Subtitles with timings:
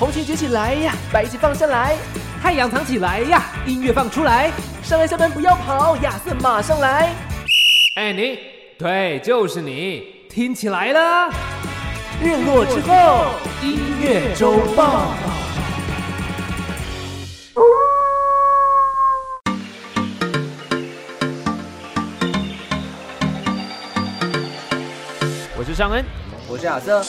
[0.00, 1.94] 红旗举起来呀，白旗放下来，
[2.42, 4.50] 太阳藏起来呀，音乐放出来，
[4.82, 7.14] 上来下班不要跑，亚瑟马上来。
[7.96, 8.38] 哎，你，
[8.78, 11.30] 对，就是你，听起来了。
[12.18, 13.26] 日落之后，
[13.62, 15.12] 音乐周报。
[25.58, 26.02] 我是尚恩，
[26.48, 27.04] 我是亚瑟，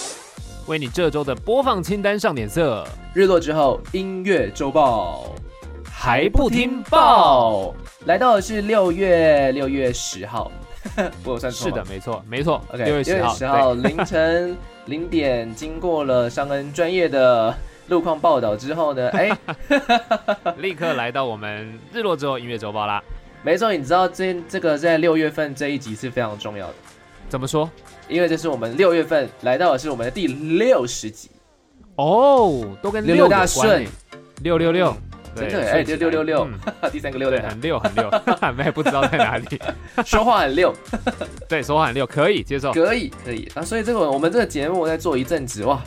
[0.68, 2.86] 为你这周的播放清单上点色。
[3.14, 5.34] 日落之后，音乐周报
[5.84, 7.74] 还不听报？
[8.06, 10.52] 来到的是六月六月十号，
[11.24, 12.62] 我有算错是的，没错，没错。
[12.74, 14.56] OK，六月十号，十号凌晨
[14.86, 17.54] 零点，经过了尚恩专业的
[17.88, 19.80] 路况报道之后呢，哎， 对
[20.58, 23.04] 立刻来到我们日落之后音乐周报啦。
[23.44, 26.74] 没错，你知道这这个在六月份这一集是非常重要的，
[27.32, 27.72] 怎么说？
[28.10, 31.30] 因为这是我们六月份来到的是我们的第六十集，
[31.96, 33.86] 哦，都跟六六大顺。
[33.86, 33.88] 欸，
[34.44, 34.94] 六六六，
[35.34, 36.24] 真对的哎，六六六。
[36.24, 36.60] 六嗯，
[36.92, 37.50] 第三个六对，在哪？
[37.52, 38.12] 很六很溜，
[38.58, 39.48] 没不知道在哪里。
[40.06, 40.74] 说话很六，
[41.48, 42.74] 对，说话很六，可以接受。
[42.74, 43.50] 可以可以。
[43.56, 45.82] 啊，所以这个我们这个节目在做一阵子，哇，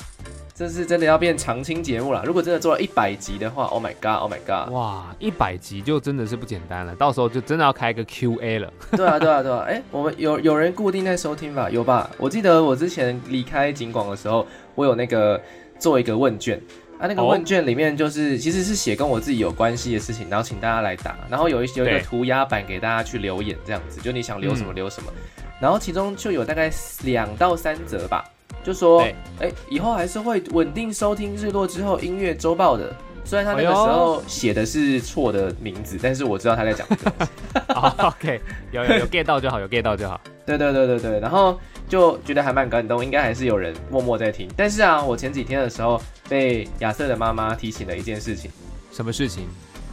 [0.55, 2.23] 这是真的要变常青节目了。
[2.25, 8.73] 如果真的做到一百集的话，Oh my God，Oh my God，哇，一百集就真的是不简单了，到时候就真的要开个 Q&A 了。
[8.93, 11.69] 对啊对啊对啊，哎，我们有有人固定在收听吧？
[11.69, 12.09] 有吧？
[12.19, 14.47] 我记得我之前离开景广的时候，
[14.77, 15.41] 我有那个
[15.77, 16.61] 做一个问卷。
[17.01, 25.13] 啊，那个哦问卷里面就是其实是写跟我自己有关系的事情，然后请大家来答，然后有一有一个对涂鸦板给大家去留言，这样子，就你想留什么嗯留什么，
[25.61, 26.71] 然后其中就有大概
[27.05, 28.25] 两到三则吧，
[28.63, 32.95] 就说对，哎，以后还是会稳定收听日落之后音乐周报的。
[33.27, 37.73] 虽然他那个时候写的是错的名字，但是我知道他在讲这个东西。
[37.73, 38.39] 好， OK，
[38.71, 40.21] 有有有 get 到就好，有 get 到就好。
[40.45, 41.59] 对对对对对，然后
[41.89, 44.47] 就觉得还蛮感动，应该还是有人默默在听。
[44.55, 48.51] 但是啊，我前几天的时候被亚瑟的妈妈提醒了一件事情，
[48.93, 49.49] 什么事情？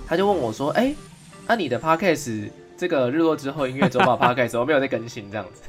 [0.05, 0.93] 他就问我说：“哎，
[1.47, 2.49] 那、你的 podcast
[2.81, 5.61] 这个日落之后音乐周报 podcast 怎么没有在更新这样子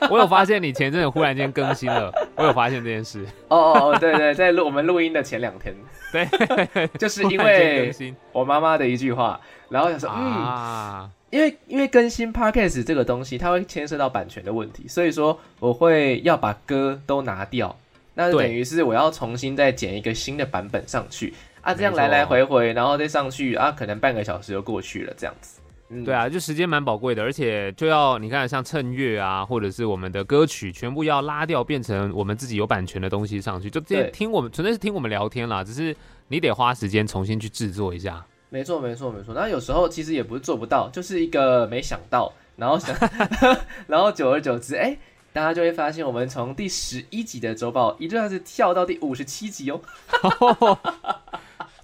[0.10, 5.74] 我有发现你前阵子忽然间更新了，我有发现这件事。？”哦哦哦，对对，在录我们录音的前两天，
[6.10, 6.26] 对，
[6.98, 7.92] 就是因为
[8.32, 9.38] 我妈妈的一句话，
[9.68, 17.76] 然后想说，嗯，啊，因为因为更新 podcast 这个东西，它会牵涉到版权的问题，所以说我会要把歌都拿掉，
[18.14, 25.60] 那对等于是我要重新再剪一个新的版本上去啊，这样来来回回，然后再上去啊，可能半个小时就过去了，这样子。
[25.94, 35.96] 嗯对，啊，就时间蛮宝贵的，而且就要你看像衬乐啊，或者是我们的歌曲，全部要拉掉，变成我们自己有版权的东西上去，就这听我们纯粹是听我们聊天啦，只是
[36.28, 38.24] 你得花时间重新去制作一下。
[38.50, 39.34] 没错没错没错。
[39.34, 42.96] 那有时候其实也不是做不到，就是一个没想到，然后想，
[43.86, 44.96] 然后久而久之，哎。
[45.34, 49.80] 大家就会发现，我们从第十一集的周报一下子跳到第五十七集哦。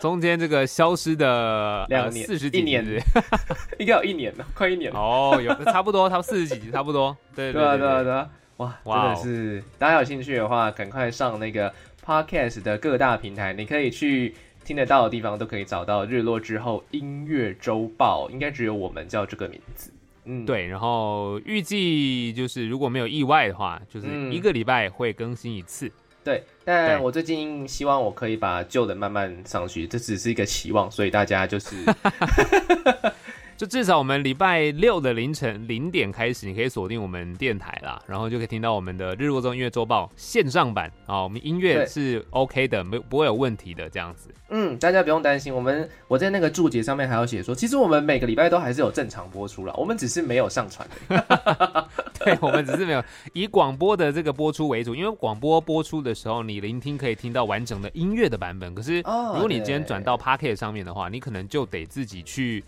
[0.00, 2.99] 中间这个消失的两年四十几年集
[3.78, 4.99] 应该有一年了，快一年了。
[4.99, 8.27] 哦，有差不多，差不多四十几集差不多，对对啊，对对
[8.84, 11.72] 哇，真的是，大家有兴趣的话，赶快上那个
[12.05, 14.34] podcast 的各大平台，你可以去
[14.65, 16.05] 听得到的地方都可以找到。
[16.05, 19.91] 日落之后音乐周报，应该只有我们叫这个名字。
[20.27, 25.91] 嗯，，对，然后预计就是如果没有意外的话，就是嗯一个礼拜会更新一次。
[26.23, 31.77] 对，但我最近希望我可以把旧的慢慢上去，这只是一个期望，所以大家就是
[33.60, 44.31] 就至少我们礼拜六的凌晨零点开始，你可以锁定我们电台啦，然后就可以听到我们的日落中音乐周报线上版啊，我们音乐是 OK 的，没不会有问题的这样子。
[44.48, 50.88] 嗯，大家不用担心，我们我在那个注解上面还有写说，其实我们每个礼拜都还是有正常播出了， 我们只是没有上传。
[52.19, 53.04] 对，我们只是没有
[53.34, 58.75] 以广播的这个播出为主，因为广播播出的时候，你聆听可以听到完整的音乐的版本。
[58.75, 62.65] 可是哦如果你今天转到 Pocket 上面的话，你可能就得自己去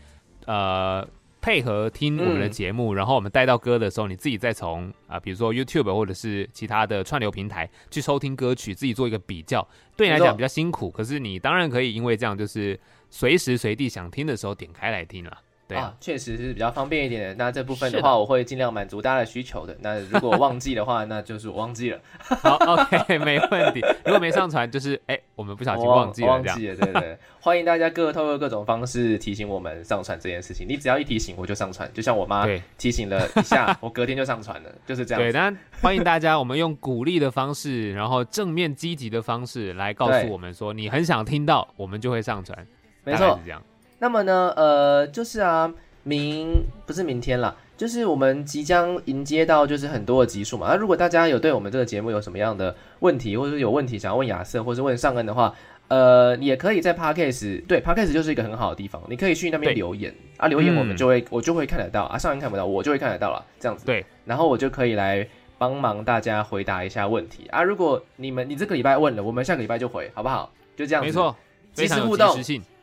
[0.47, 1.06] 呃
[1.41, 9.66] 配合听我们的嗯节目，然后我们带到歌的时候，你自己再从啊、比如说 YouTube 或者是其他的串流平台去收听歌曲，自己做一个比较，
[9.97, 10.91] 对你来讲比较辛苦。
[10.91, 12.78] 可是你当然可以因为这样，就是
[13.10, 15.36] 随时随地想听的时候点开来听了。
[15.68, 17.34] 对确实是比较方便一点的。
[17.34, 19.76] 那这部分的话，我会尽量满足大家的需求的。
[19.80, 22.00] 那如果忘记的话， 那就是我忘记了，
[22.42, 23.80] 好，OK， 没问题。
[24.04, 26.44] 如果没上传，就是哎、我们不小心忘记了这样。
[26.44, 27.18] 忘记了，对对。
[27.41, 30.66] 欢迎大家各透过各种方式提醒我们上传这件事情。
[30.68, 31.91] 你只要一提醒，我就上传。
[31.92, 32.47] 就像我妈
[32.78, 35.38] 提醒了一下， 我隔天就上传了，就是这样对，子。
[35.38, 42.66] 但欢迎大家，我们用鼓励的方式，然后正面积极的方式来告诉我们说，你很想听到，我们就会上传。
[43.04, 43.44] 没错是。
[43.44, 43.60] 这样。
[44.03, 45.72] 那么呢，呃，就是啊，
[46.03, 50.66] 明不是明天啦，就是我们即将迎接到就是很多的集数嘛。
[50.69, 55.54] 那如果大家有对我们这个节目有什么样的问题，或者是有问题想要问亚瑟，或是问尚恩的话，
[55.87, 63.87] 呃，也可以在 Podcast 对 Podcast 就是一个很好的地方，你可以去那边留言啊，留言我们嗯就会、我就会看得到啊，尚恩看不到，我就会看得到了，这样子。
[63.87, 65.25] 对，然后我就可以来
[65.59, 67.63] 帮忙大家回答一下问题啊。
[67.63, 70.53] 如果你们你这个礼拜问了，我们下个礼拜就回，好不好？
[70.75, 71.07] 就这样子。
[71.07, 71.37] 没，错，
[71.72, 72.37] 即时互动。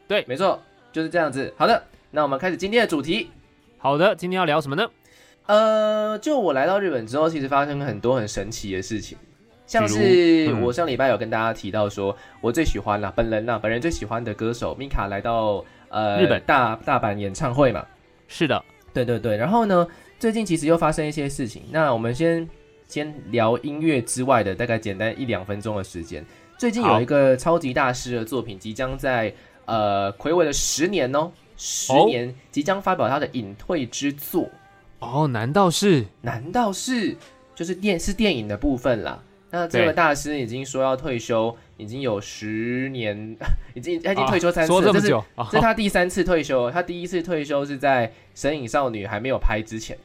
[0.07, 0.60] 对，没错，
[0.91, 1.53] 就是这样子。
[1.57, 3.30] 好的，那我们开始今天的主题。
[3.77, 4.89] 好的，今天要聊什么呢？
[5.45, 9.18] 呃，就我来到日本之后，其实发生很多很神奇的事情，
[9.65, 17.86] 像是我上礼拜有跟大家提到说，我最喜欢啦，本人啦，本人最喜欢的歌手米卡来到呃日本大大阪演唱会嘛。
[18.27, 18.63] 是的，
[18.94, 19.88] 对对对，然后呢，
[20.19, 21.63] 最近其实又发生一些事情。
[21.71, 22.47] 那我们先
[22.88, 26.24] 先聊音乐之外的，大概简单一两分钟的时间。
[26.59, 29.33] 最近有一个超级大师的作品，即将在
[29.69, 34.50] 呃魁违了十年哦，十哦年即将发表他的隐退之作。
[35.00, 36.06] 哦，难道是？
[36.21, 37.16] 难道是
[37.56, 39.24] 就是电是电影的部分啦？
[39.51, 43.36] 那这对个大师已经说要退休，已经有十年，
[43.74, 46.69] 已经他已经啊退休三次了，这是说这么久，哦这是他第三次退休。
[46.69, 49.98] 他第一次退休是在《神隐少女》还没有拍之前，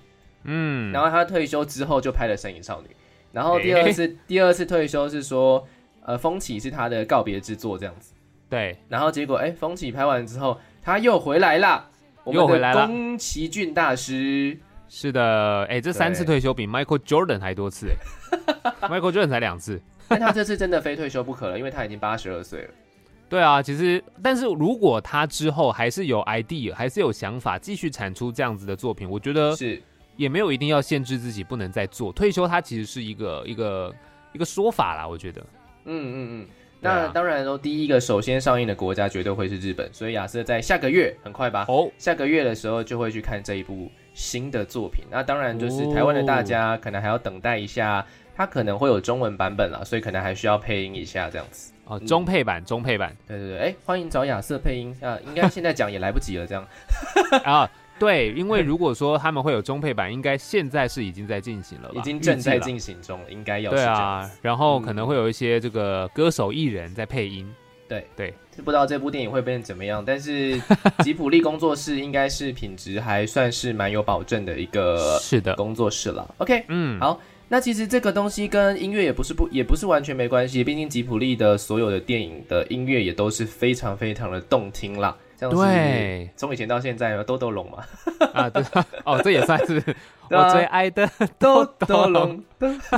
[0.45, 2.89] 嗯，然后他退休之后就拍了《神隐少女》，
[3.33, 5.67] 然后第二次、第二次退休是说，
[6.07, 8.14] 呃，风起是他的告别之作这样子，
[8.55, 11.91] 对，然后结果哎，风起拍完之后他又回来啦，
[12.23, 14.57] 我们又回来了宫崎骏大师。
[14.89, 19.81] 是的，哎，这三次退休比 Michael Jordan 还多次，哎， Michael Jordan 才两次。
[20.07, 22.71] 但他这次真的非退休不可了，因为他已经八十二岁了。
[23.29, 29.83] 对啊，其实，但是如果他之后还是有 idea，还是有想法，继续产出这样子的作品，我觉得是，
[30.17, 32.13] 也没有一定要限制自己不能再做。
[32.13, 33.93] 退休，他其实是一个一个
[34.33, 35.41] 一个说法啦，我觉得。
[35.87, 36.47] 嗯嗯嗯。
[36.81, 45.05] 那当然喽，第一个首先上映的国家绝对会是日本，所以亚瑟在下个月很快吧，哦，下个月的时候就会去看这一部新的作品。
[45.11, 48.05] 那当然就是哦台湾的大家可能还要等待一下，
[48.37, 51.73] 它可能会有中文版本了，所以可能还需要配音一下这样子。
[51.87, 56.67] 哦，中配版，中配版对对对，哎，欢迎找亚瑟配音啊，应该现在讲也来不及了，这样。
[57.45, 67.47] 啊，对，因为 如果说他们会有中配版，应该现在是已经在进行了吧，已经正在进行中了，应该要是对啊然后嗯可能会有一些这个歌手艺人在配音，
[67.89, 68.07] 对。
[68.17, 68.35] 对。
[68.65, 70.61] 不知道这部电影会变成怎么样，但是
[71.01, 76.33] 吉普力工作室应该是品质还算是蛮有保证的一个是的，工作室了。
[76.39, 85.17] OK，嗯，好那其实这个东西跟音乐也不是不也不是完全没关系，毕竟吉普力的所有的电影的音乐也都是非常非常的动听啦。
[85.51, 87.85] 像是对从以前到现在，豆豆龙嘛，
[88.33, 88.63] 啊，对，
[89.05, 89.83] 哦，这也算是
[90.31, 91.09] 我最爱的，
[91.39, 92.43] 豆豆龙，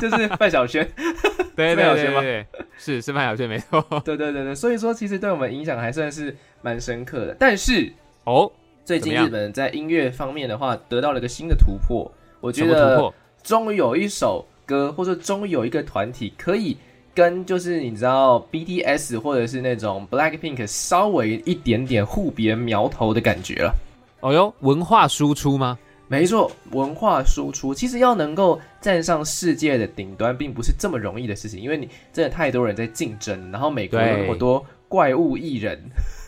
[0.00, 0.88] 就是范晓萱。
[1.56, 3.84] 对对范晓萱吗对对对，是是范晓萱没错。
[4.04, 7.36] 对对对对，所以说其实对我们影响还算是蛮深刻的。
[7.38, 7.92] 但是
[8.24, 8.50] 哦，
[8.84, 12.10] 最近日本在音乐方面的话，得到了一个新的突破。
[12.40, 13.12] 我觉得？
[13.42, 16.76] 终于有一首歌，或者终于有一个团体可以
[17.16, 23.74] 跟就是你知道 BTS 或者是那种 Blackpink 稍微一点点互别苗头的感觉了。
[24.20, 25.78] 哦哟，文化输出吗？
[26.08, 35.82] 没错，文化输出其实要能够站上世界的顶端，并不是这么容易的事情，因为你真的太多人在竞争，然后美国有那么多怪物艺人，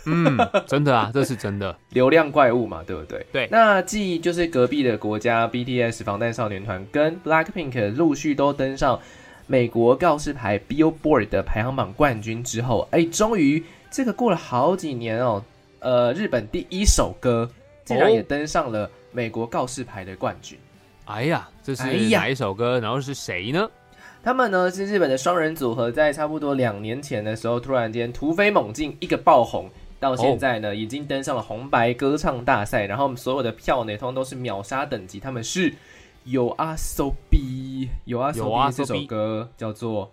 [0.07, 0.37] 嗯，
[0.67, 1.77] 真的啊，这是真的。
[1.91, 3.25] 流量怪物嘛，对不对？
[3.31, 8.99] 对那继就是隔壁的国家 BTS 防弹少年团跟 Blackpink 陆续都登上
[9.51, 15.43] 美国告示牌 Billboard 的排行榜冠军之后，哎，终于这个过了好几年哦，
[15.81, 17.51] 呃，日本第一首歌
[17.83, 20.59] 竟然哦也登上了美国告示牌的冠军。
[21.07, 22.79] 哎呀，这是哪一首歌？
[22.79, 23.69] 然后是谁呢？
[24.23, 35.19] 他们呢是日本的双人组合，在差不多两年前的时候，突然间突飞猛进，一个爆红，到现在呢、已经登上了红白歌唱大赛，然后所有的票呢，通通都是秒杀等级。
[35.19, 35.73] 他们是
[36.25, 37.39] 有阿 so b
[38.05, 40.11] 有啊有啊这首歌叫做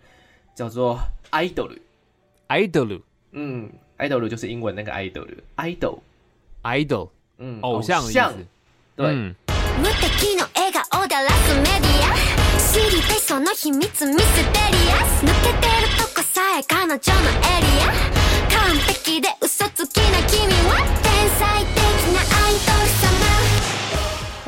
[0.55, 0.99] 叫做
[1.31, 8.31] idol，idol 嗯，idol 就是英文那个 idol idol，idol 嗯，偶像的意像。
[8.31, 8.37] 思。
[8.95, 9.33] 对。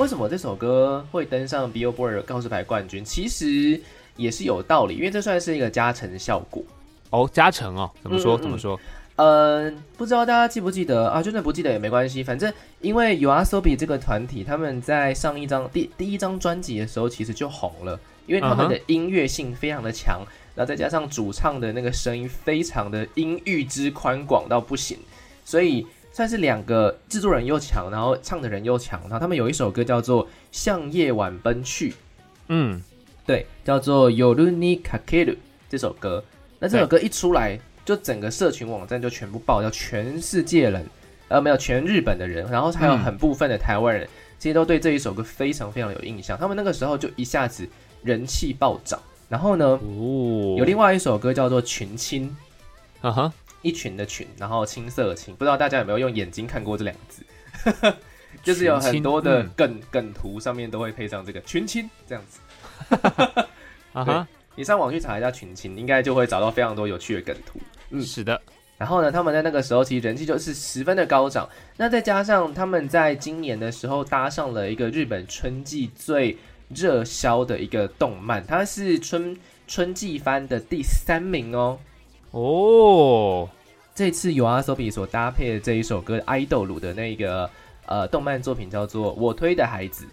[0.08, 3.04] 为什么这首歌会登上 Billboard 告示牌冠军？
[3.04, 3.78] 其实
[4.16, 6.64] 也是有道理，因为这算是一个加成效果。
[7.10, 8.38] 哦，加成哦，怎么说？
[8.38, 8.80] 嗯嗯怎么说？
[9.18, 11.22] 嗯，不知道大家记不记得啊？
[11.22, 20.22] 就算不记得也没关系，反正因为 YOASOBI 这个团体，他们在上一张第第一张专辑的时候，其实就红了，因为他们的音乐性非常的强，
[20.56, 24.98] 然后再加上主唱的那个声音非常的音域之宽广到不行，
[25.44, 25.86] 所以
[26.18, 31.92] 算是两个制作人又强，然后唱的人又强，然后他们有一首歌叫做《向夜晚奔去》，
[32.48, 32.82] 嗯，
[33.24, 35.26] 对，叫做《Yoruni Kakeru》
[35.70, 36.24] 这首歌。
[36.58, 40.84] 那这首歌一出来，就整个社群网站就全部爆掉，全世界人，
[41.28, 44.10] 呃，没有全日本的人，然后还有嗯很部分的台湾人，
[44.40, 46.36] 其实都对这一首歌非常非常有印象。
[46.36, 47.70] 他们那个时候就一下子
[48.02, 49.00] 人气暴涨。
[49.30, 52.36] 然后呢，哦，有另外一首歌叫做《群青》，
[53.08, 57.94] 啊哈，一群的群，然后青色的青，不知道大家有没有用眼睛看过这两个字？
[58.44, 62.40] 就是有很多的梗、梗图上面都会配上这个群青这样子。
[63.94, 67.60] 啊哈，你上网去查一下群青，应该就会找到非常多有趣的梗图。
[67.90, 68.40] 嗯是的，
[68.78, 71.50] 然后呢，他们在那个时候其实人气就是十分的高涨。
[71.78, 76.38] 那再加上他们在今年的时候搭上了一个日本春季最
[76.70, 79.36] 热销的一个动漫，它是春
[79.68, 81.80] 春季番的第三名哦。
[82.32, 83.50] 哦，
[83.96, 87.50] 这次有阿 Sobi 所搭配的这一首歌《爱豆鲁》的那个
[87.86, 90.06] 呃动漫作品叫做《我推的孩子》，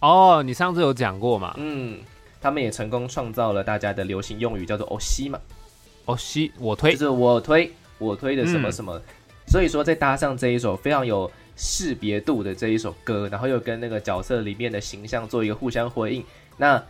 [0.00, 1.54] 哦，你上次有讲过嘛？
[1.56, 1.98] 嗯，
[2.40, 5.40] 他们也成功创造了大家的流行用语，叫做“哦西”嘛，
[6.04, 9.00] 哦，西我推，就是我推我推的什么什么。
[9.46, 16.24] 所以说，再搭上这一首非常有识别度的这一首歌，然后又跟那个角色里面的形象做一个互相回应，
[16.56, 16.82] 那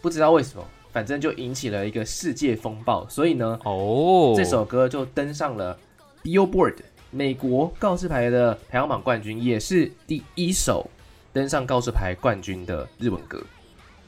[0.00, 0.64] 不知道为什么，
[0.96, 3.06] 反正就引起了一个世界风暴。
[3.06, 5.78] 所以呢，哦，这首歌就登上了
[6.24, 6.76] Billboard
[7.10, 10.88] 美国告示牌的排行榜冠军，也是第一首
[11.34, 13.42] 登上告示牌冠军的日文歌。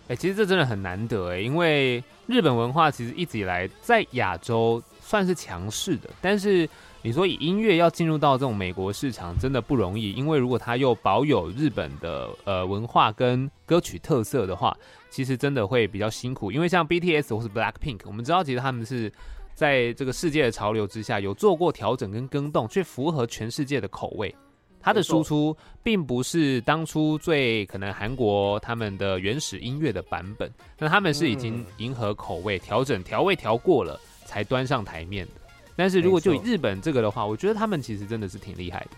[0.08, 6.66] 哎、其实这真的很难得哎，因为日本文化其实一直以来在亚洲算是强势的，但是
[7.02, 14.74] 你说以音乐要进入到这种美国市场，真的不容易，因为如果它又保有日本的呃文化跟歌曲特色的话，
[15.10, 16.50] 其实真的会比较辛苦。
[16.52, 19.12] 因为像 BTS 或是 Blackpink，我们知道其实他们是
[19.54, 24.34] 在这个世界的潮流之下有做过调整跟更动，去符合全世界的口味。
[24.80, 35.32] 它的输出并不是当初最可能韩国他们的原始音乐的版本，那他们是已经嗯迎合口味、调整调味调过了才端上台面的。
[35.74, 38.90] 但是如果就以日本这个的话，我觉得他们其实真的是挺厉害的。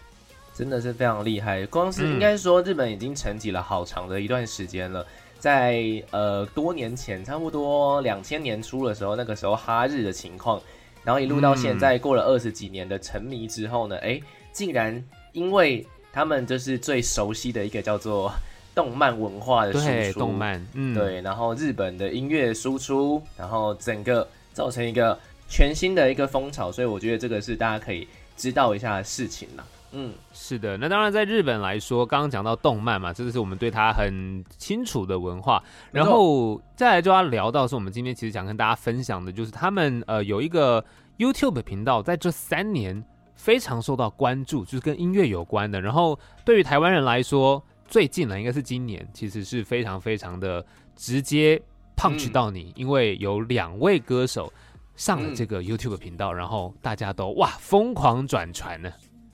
[0.54, 1.64] 真的是非常厉害。
[1.66, 5.04] 光是嗯应该说，日本已经沉寂了好长的一段时间了。
[5.40, 10.60] 在呃多年前，差不多两千年初的时候，那个时候哈日的情况，
[11.02, 14.20] 然后一路到现在，过了二十几年的沉迷之后呢，哎，
[14.52, 18.30] 竟然因为他们就是最熟悉的一个叫做
[18.74, 25.18] 动漫文化的输对，出，动漫，嗯，，对，然后日本的音乐输出，然后整个造成一个
[25.48, 28.06] 全新的一个风潮，所以我觉得这个是大家可以
[28.36, 29.64] 知道一下的事情啦。
[29.92, 30.76] 嗯，是的。
[30.76, 35.62] 那当然，在日本来说，刚刚讲到动漫嘛，这个是我们对它很清楚的文化。
[35.90, 40.84] 然后再来就要聊到是我们今天其实想跟大家分享的，就是他们呃有一个
[41.18, 43.04] YouTube 频道，在这三年
[43.34, 45.80] 非常受到关注，就是跟音乐有关的。
[45.80, 51.60] 然后对于台湾人来说，最近呢应该是今年，其实是非常非常的直接
[51.96, 54.52] punch 嗯到你，因为有两位歌手
[54.94, 58.88] 上了嗯这个 YouTube 频道，然后大家都哇疯狂转传呢。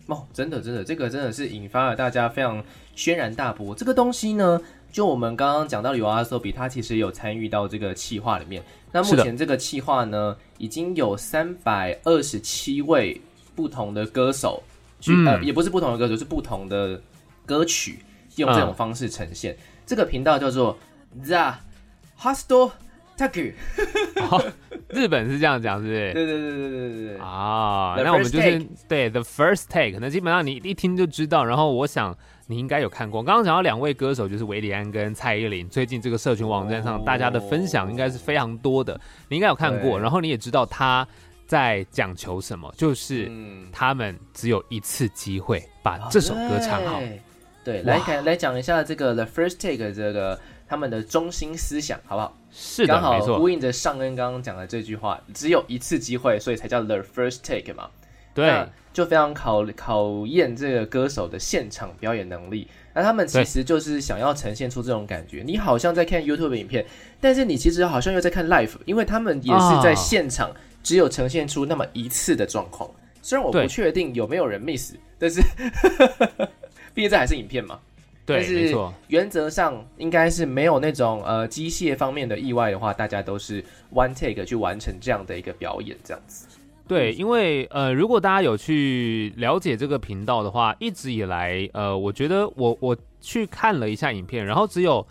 [0.07, 2.63] 哦，真的真的，这个真的是引发了大家非常
[2.95, 3.75] 轩然大波。
[3.75, 4.61] 这个东西呢，
[4.93, 8.63] 就我们刚刚讲到的有阿 o b 他其实有参与到这个企划里面。
[8.93, 13.21] 那目前这个企划呢，已经有三百二十七位
[13.55, 14.63] 不同的歌手
[15.01, 17.01] 去，嗯呃，也不是不同的歌手，是不同的
[17.45, 17.99] 歌曲，
[18.37, 19.57] 用这种嗯方式呈现。
[19.85, 20.79] 这个频道叫做
[21.25, 21.55] The
[22.21, 22.71] Hostel
[23.19, 23.55] Taku。
[24.97, 26.13] 日本是这样讲，是不是？
[26.15, 27.19] 对对对对对对对。
[27.19, 31.45] 啊那我们就是对 the first take，那基本上你一听就知道。
[31.45, 38.99] 然后我想你应该有看过，刚刚讲到两位歌手就是韦礼安跟蔡依林，最近这个社群网站上哦大家的分享应该是非常多的，
[39.29, 39.99] 你应该有看过。
[40.01, 41.07] 然后你也知道他
[41.47, 46.99] 在讲求什么，就是嗯他们只有一次机会把这首歌唱好。
[47.01, 47.21] 对。
[47.65, 50.39] 对，来哇看来讲一下这个 The First Take 这个
[50.69, 52.39] 他们的中心思想，好不好？
[52.59, 57.91] 是的，刚好没错呼，应着上恩刚刚讲的这句话，只有一次机会，所以才叫 The First Take 嘛。
[58.33, 62.67] 对，就非常考考验这个歌手的现场表演能力。
[62.95, 66.87] 那他们其对实就是想要呈现出这种感觉，你好像在看 YouTube 影片，
[67.21, 70.51] 但是你其实好像又在看 Live，因为他们也是在啊现场，
[70.83, 72.91] 只有呈现出那么一次的状况。
[73.21, 75.43] 虽然我不对确定有没有人 miss，但是
[76.95, 77.79] 毕竟这还是影片嘛。
[78.27, 83.65] 对，但是没错，原则上应该是没有那种呃机械方面的意外的话，大家都是
[83.95, 86.47] one take 去完成这样的一个表演，这样子。
[86.89, 95.05] 对，因为呃，如果大家有去了解这个频道的话，一直以来，呃，我觉得我我去看了一下影片，然后只有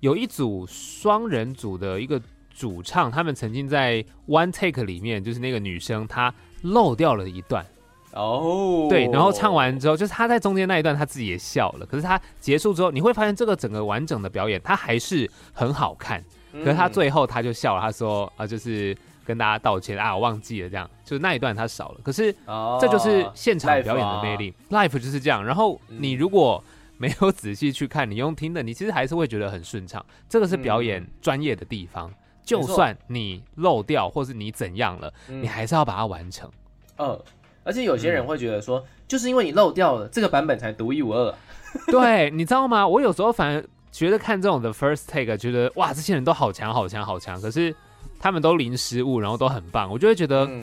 [0.00, 2.20] 有一组双人组的一个
[2.52, 7.64] 主唱，他们曾经在 One Take 里面，就是那个女生她漏掉了一段，
[8.12, 16.22] 哦，对，然后唱完之后，就是他在中间那一段他自己也笑了，可是他结束之后，你会发现这个整个完整的表演，他还是很好看。
[16.52, 22.00] 嗯，可是他最后他就笑了，他说啊，就是跟大家道歉啊，我忘记了这样，就是那一段他少了。
[22.02, 25.42] 可是哦这就是现场表演的魅力、l i f e 就是这样。
[25.44, 26.62] 然后你如果
[26.98, 30.04] 没有仔细去看，你用听的，你其实还是会觉得很顺畅。
[30.28, 32.12] 这个是表演专业的地方，
[32.44, 36.50] 就算你漏掉或是你怎样了，嗯你还是要把它完成。
[36.98, 37.18] 嗯，
[37.64, 41.38] 而且有些嗯人会觉得说，就是因为你漏掉了这个版本才独一无二啊。
[41.88, 42.86] 对，你知道吗？
[42.86, 47.40] 我有时候反而觉得看这种的 first take，觉得哇，这些人都好强，好强，好强。
[47.40, 47.74] 可是
[48.18, 50.62] 他们都零失误，然后都很棒，我就会觉得、嗯，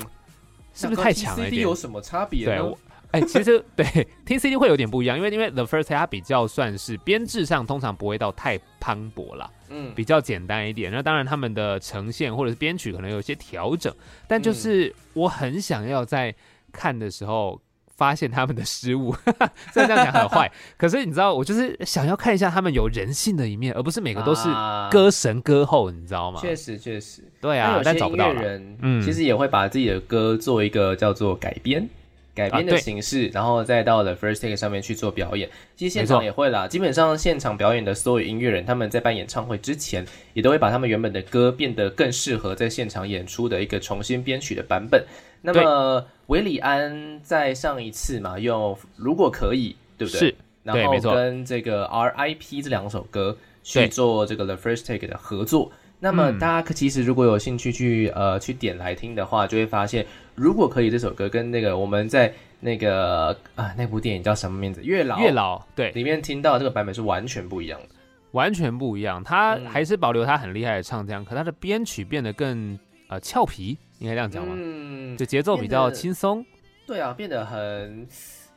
[0.73, 1.73] 是不是太强了一 CD 点有？
[1.73, 2.77] 什么差别呢对我？
[3.11, 10.91] 哎、其实对听 CD 会有点不一样，因为因为 the first take 它比较算是编制上通常不会到太磅礴啦，嗯，比较简单一点。
[10.91, 13.91] 那当然他们的呈现或者是编曲可能有一些调整，
[14.27, 16.35] 但就是我很想要在
[16.71, 17.61] 看的时候。
[17.99, 19.13] 发现他们的失误，
[19.73, 20.49] 虽然这样讲很坏，
[20.79, 26.39] 可是你知道，我就是想要看一下他们有人性的一面，而不是每个都是啊歌神歌后，你知道吗？
[26.39, 31.85] 确实确实，对啊，但找不到人，嗯其实也会把自己的歌做一个叫做改编。
[32.33, 35.49] 改编的形式，然后再到了 first take 上面去做表演。
[35.75, 45.03] 其实现场也会啦，基本上现场表演的所有音乐人，他们在办演唱会之前，也都会把他们原本的歌变得更适合在现场演出的一个重新编曲的版本。
[45.41, 50.19] 那么韦礼安在上一次嘛，用如果可以，对不对？
[50.19, 55.71] 是，然后跟这个 R.I.P 这两首歌去做这个 The First Take 的合作。
[55.99, 64.81] 那么嗯大家可其实如果有兴趣去呃去点来听的话，就会发现，如果可以这首歌跟那个我们在那个啊那部电影叫什么名字？
[64.83, 67.95] 月老月老对里面听到这个版本是完全不一样的。
[68.31, 72.77] 完全不一样，他嗯还是保留他很厉害的唱腔，可他的编曲变得更
[73.07, 74.53] 呃俏皮，应该这样讲吗？
[74.55, 76.45] 嗯，就节奏比较轻松，
[76.85, 78.07] 对啊，变得很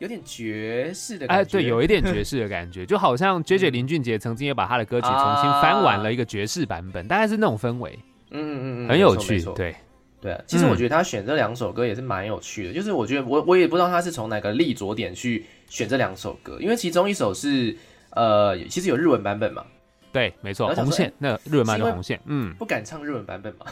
[0.03, 1.59] 有点爵士的感哎，觉。
[1.59, 7.97] 对，有一点爵士的感觉， 就好像 J J 林俊杰曾经也把他的歌曲重新翻完了一个爵士版本，大概是那种氛围，
[8.33, 9.77] 嗯嗯很有趣对，
[10.21, 17.77] 对啊，其实嗯我觉得他选这两首歌也是蛮有趣的，就是我觉得我我也不知道他是从哪个立着点去选这两首歌，因为其中一首是
[18.11, 19.65] 呃，其实有日文版本嘛，
[20.13, 23.67] 对，没错，红线，那日文版的红线，嗯，不敢唱日文版本嘛，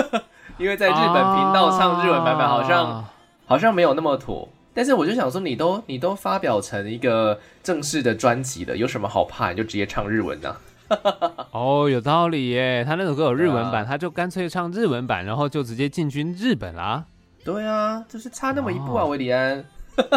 [0.56, 3.10] 因为在日本频道唱日文版本好像、啊。
[3.46, 4.48] 好像没有那么妥。
[4.74, 9.50] 但是我就想说，你都你都发表成一个正式的专辑了，有什么好怕？
[9.50, 10.56] 你就直接唱日文呢、
[11.52, 17.04] 哦，有道理耶，他那首歌有日文版，啊他就干脆唱日文版，然后就直接进军日本啦。
[17.44, 19.64] 对啊，就是差那么一步啊，哦维里安。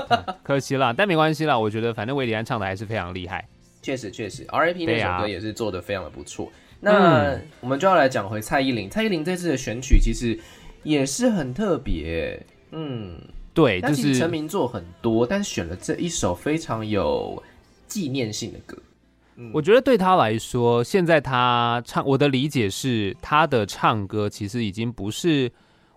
[0.44, 3.48] 可惜啦，但没关系啦，我觉得反正维里安唱的还是非常厉害。
[3.84, 6.52] 确实确实，R.A.P 那对啊首歌也是做的非常的不错。
[6.80, 10.38] 那嗯我们就要来讲回蔡依林，蔡依林这次的选曲其实
[10.84, 13.22] 也是很特别，嗯，
[13.58, 17.42] 对，就是成名作很多，但选了这一首非常有
[17.88, 18.78] 纪念性的歌。
[19.52, 25.52] 我觉得对他来说，现在他唱，我的理解是，他的唱歌其实已经不是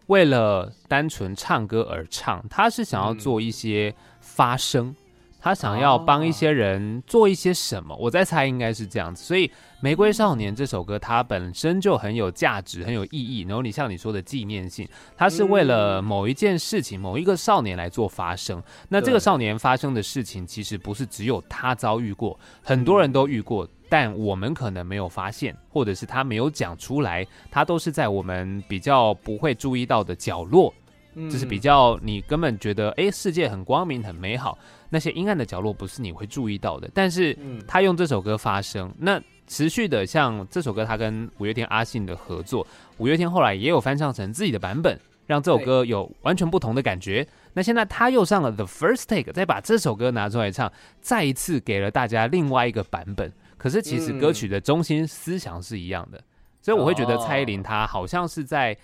[0.06, 4.96] 为了单纯唱歌而唱，他是想要做一些发声，
[5.40, 7.96] 他想要帮一些人做一些什么。
[7.96, 9.48] 我在猜应该是这样子，所以
[9.80, 13.42] 《玫瑰少年》这首歌它本身就很有价值、很有意义。
[13.48, 18.62] 然后你像你说的纪念性，它是为了某一件事情、某一个少年来做发声。
[18.88, 30.72] 那这个少年发生的事情，其实不是只有他遭遇过，很多人都遇过，但我们可能没有发现，或者是他没有讲出来，他都是在我们比较不会注意到的角落，
[31.14, 36.90] 就是比较你根本觉得，诶，世界很光明、很美好，那些阴暗的角落不是你会注意到的。
[36.94, 42.66] 但是嗯他用这首歌发声，那持续的像这首歌，他跟五月天阿信的合作，
[42.98, 47.26] 五月天后来也有翻唱成自己的版本，让这首歌有完全不同的感觉。
[47.52, 53.32] 那现在他又上了 The First Take，再把这首歌拿出来唱，再一次给了大家另外一个版本。
[53.58, 56.22] 可是其实歌曲的中心思想是一样的，
[56.62, 58.76] 所以我会觉得蔡依林她好像是在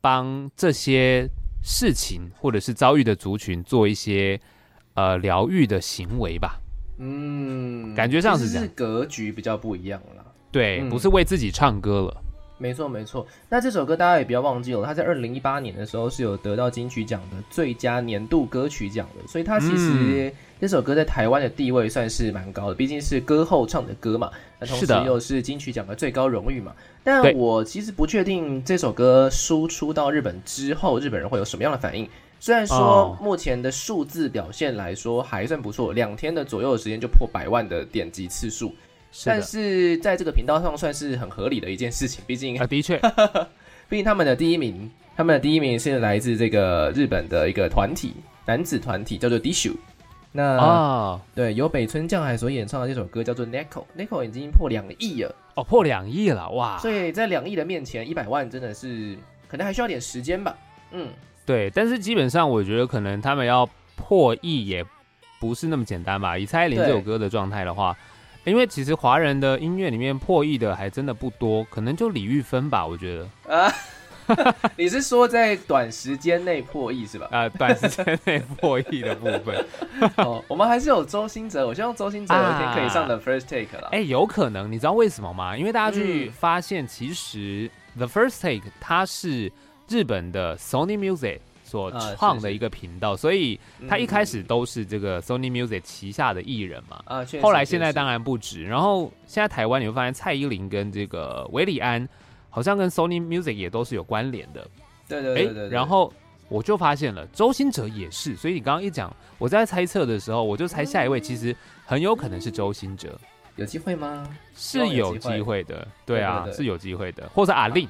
[0.00, 1.26] 帮这些
[1.66, 4.38] 事情或者是遭遇的族群做一些
[4.92, 6.60] 呃疗愈的行为吧。
[6.98, 10.24] 嗯，感觉上是这样是格局比较不一样了。
[10.52, 12.23] 对，嗯不是为自己唱歌了。
[12.64, 26.72] 没错没错，那这首歌大家也不要忘记了，它在二零一八年的时候是有得到金曲奖的最佳年度歌曲奖的，所以它其嗯实这首歌在台湾的地位算是蛮高的，毕竟是歌后唱的歌嘛，那同时又是金曲奖的最高荣誉嘛。
[27.02, 32.08] 但我其实不确定这首歌输出到日本之后，日本人会有什么样的反应。
[32.40, 38.74] 虽然说哦目前的数字表现来说还算不错，两天的左右的时间就破百万的点击次数，但
[39.16, 42.98] 是的，是在这个频道上算是很合理的一件事情，毕竟 啊，的确，
[43.88, 49.76] 毕竟他们的第一名他们的第一名是来自这个日本的一个团体，男子团体叫做 Dishu。
[50.32, 56.76] 那、啊，对由北村匠海所演唱的这首歌叫做 Neko，Neko 已经破两亿了，哦，破两亿了，哇！
[56.78, 60.58] 所以在两亿的面前，一百万真的是可能还需要点时间吧。
[60.90, 61.08] 嗯，
[61.46, 64.84] 对，但是基本上我觉得可能他们要破亿也
[65.38, 66.36] 不是那么简单吧。
[66.36, 67.96] 以蔡依林这首歌的状态的话，
[68.44, 73.54] 因为其实华人的音乐里面破亿的还真的不多，可能就李玉芬吧，我觉得。
[73.54, 73.72] 啊，
[74.76, 77.28] 你是说在短时间内破亿是吧？
[77.30, 79.66] 啊、短时间内破亿的部分，
[80.16, 83.88] 哦，我们还是有周星哲，我希望周星哲有一天可以上的 First Take 了。
[83.92, 85.56] 哎、有可能，你知道为什么吗？
[85.56, 89.50] 因为大家去嗯发现，其实 The First Take 它是
[89.88, 91.40] 日本的 Sony Music
[91.74, 93.58] 所创的一个频道，所以
[93.88, 97.02] 他一开始嗯都是这个 Sony Music 旗下的艺人嘛。
[97.42, 102.08] 后来现在当然然不止，然后现在台湾你会发现蔡依林跟这个韦礼安
[102.48, 104.64] 好像跟 Sony Music 也都是有关联的。
[105.08, 106.12] 对对哎对然后
[106.48, 113.18] 我就发现了周兴哲也是，所以你刚刚一讲，我在猜测的时候，我就猜下一位其实很有可能是周兴哲，
[113.56, 114.28] 有机会吗？
[114.54, 117.88] 是有有机会的，对啊，是有机会的，或者阿令，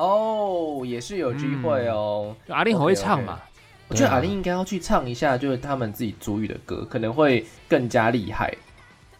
[0.00, 2.34] 哦，也是有机会哦。
[2.48, 3.38] 阿令很会唱嘛，
[3.88, 8.54] 我觉得阿令应该要去唱一下，就是他们自己主语的歌，可能会更加厉害，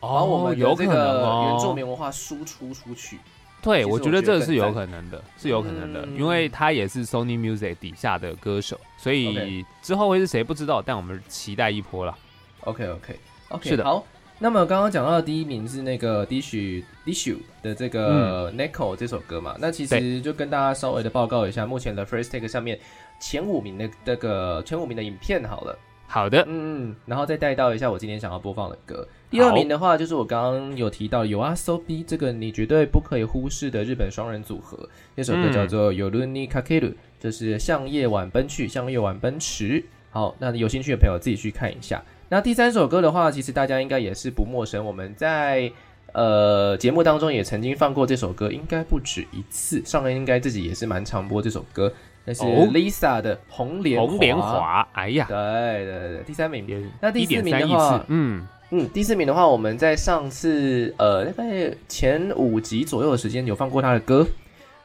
[0.01, 3.19] 哦我哦，们有可能原住民文化输出出去。
[3.63, 12.17] 对，我觉得这个是有可能的，是有可能的，嗯因为他也是 Sony Music 底下的歌手，所以之后会是谁不知道，但我们期待一波了。
[12.63, 14.03] OK OK OK，是的好。
[14.43, 19.55] 那么刚刚讲到的第一名是那个 Dishu Dishu 的这个 Neko 这首歌嘛？
[19.61, 22.81] 那其实就跟大家稍微的报告一下，目前的 First Take 上面
[23.21, 25.79] 前五名的这个前五名的影片好了。
[26.07, 29.07] 好的，嗯，嗯，然后再带到一下我今天想要播放的歌。
[29.31, 39.85] 第二名的话，就是我刚刚有提到有啊 So B 这个你绝对不可以忽视的日本双人组合，那首歌嗯叫做 Yoruni Kakeru，就是向夜晚奔去，向夜晚奔驰。
[40.11, 42.03] 好，那有兴趣的朋友自己去看一下。
[42.33, 45.71] 那第三首歌的话，其实大家应该也是不陌生，我们在
[46.13, 49.85] 呃节目当中也曾经放过这首歌，应该不止一次。
[49.85, 51.93] 上人应该自己也是蛮常播这首歌，
[52.25, 55.37] 那是哦 Lisa 的《红莲红莲华，哎呀，对
[55.85, 56.89] 对对，第三名。
[57.01, 64.25] 那第四名的话，嗯，嗯，第四名的话，我们在上次呃大概前五集左右的时间有放过他的歌。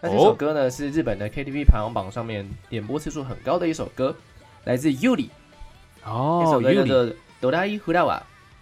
[0.02, 4.16] 那这首哦歌呢是日本的 KTV 排行榜上面点播次数很高的一首歌，
[4.64, 5.30] 来自 Yuri，
[6.04, 7.06] 这哦首，歌叫 Yuri 做
[7.40, 8.18] 《哆啦 A 胡大瓦》。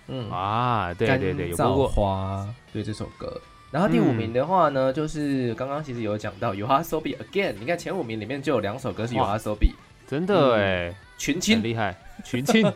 [0.07, 3.39] 嗯，啊，对干对对，有播过，花，对这首歌。
[3.71, 9.71] 然后第五名的话呢，就是刚刚其实有讲到《有哈 Sobi Again》，你看前五名里面就有两首歌是有哈 Sobi
[10.05, 10.59] 真的嗯。
[10.59, 11.55] 哎，群青。
[11.55, 12.71] 很，厉害， 群青，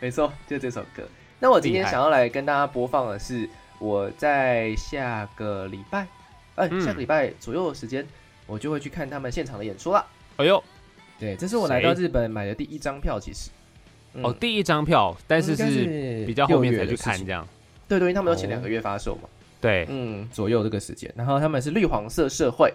[0.00, 1.02] 没错，就这首歌。
[1.38, 3.48] 那我今天想要来跟大家播放的是
[3.78, 6.06] 我在下个礼拜，
[6.54, 6.80] 哎、嗯。
[6.80, 8.04] 下个礼拜左右的时间，
[8.46, 10.04] 我就会去看他们现场的演出啦。
[10.38, 10.64] 哎呦，
[11.20, 13.50] 对，这是我来到日本买的第一张票，其实。
[14.14, 14.24] 嗯。
[14.24, 17.48] 哦，第一张票，但是是比较后面才去看6月的事情这样，
[17.88, 18.50] 对对，因为他们有请哦。
[18.50, 19.28] 两个月发售嘛，
[19.60, 21.12] 对，嗯，左右这个时间。
[21.16, 22.72] 然后他们是绿黄色社会，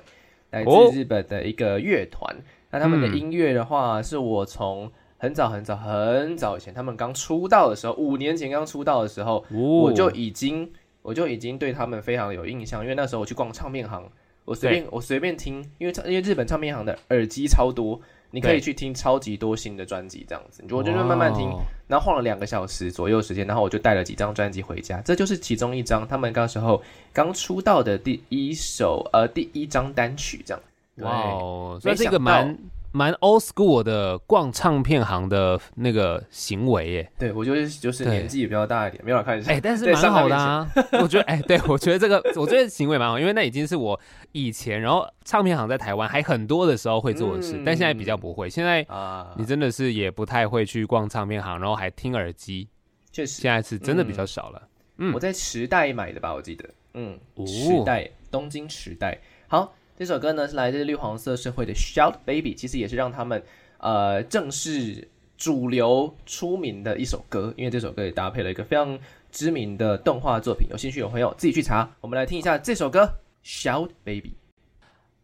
[0.51, 0.91] 来自哦。
[0.93, 2.35] 日本的一个乐团。
[2.71, 3.17] 那他们的嗯。
[3.17, 9.57] 音乐的话，是我从很早很早很早以前，他们刚出道的时候，五年前刚出道的时候，哦。
[9.57, 10.69] 我就已经
[11.01, 14.07] 我就已经对他们非常的有印象，因为那时候我去逛唱片行，
[14.45, 17.99] 我随便我随便听，因为唱因为日本唱片行的耳机超多，
[18.31, 21.49] 你可以去听超级多新的专辑这样子，我就慢慢听，
[21.87, 30.63] 然后晃了两个小时左右时间，然后我就带了几张专辑回家，这就是其中一张他们那时候刚出道的第一首呃第一张单曲这样。
[30.95, 32.57] 对哇哦，没算是一个蛮
[32.91, 37.11] 蛮 old school 的逛唱片行的那个行为耶。
[37.17, 39.51] 对我就是就是年纪也比较大一点，没有啦看一下。
[39.51, 40.67] 哎、但是对蛮好的啊，
[41.01, 43.99] 我觉得，哎、对我觉得这个，我觉得行为蛮好，因为那已经是我
[44.31, 48.49] 以前，然后唱片行在台湾还很多的时候会做的事，嗯但现在比较不会。
[48.49, 52.67] 现在啊，你真的是也不太会去逛唱片行，然后还听耳机，
[53.11, 54.61] 确实现在是真的比较少了。
[54.97, 59.17] 嗯我在时代买的吧，我记得，嗯，哦时代东京时代。
[59.47, 63.43] 好，这首歌呢是来自绿黄色社会的《Shout Baby》，其实也是让他们
[63.79, 68.97] 呃正式主流出名的一首歌，因为这首歌也搭配了一个非常
[69.29, 71.97] 知名的动画作品，有兴趣的朋友自己去查。
[71.99, 73.03] 我们来听一下这首歌
[73.43, 74.29] 《Shout Baby》。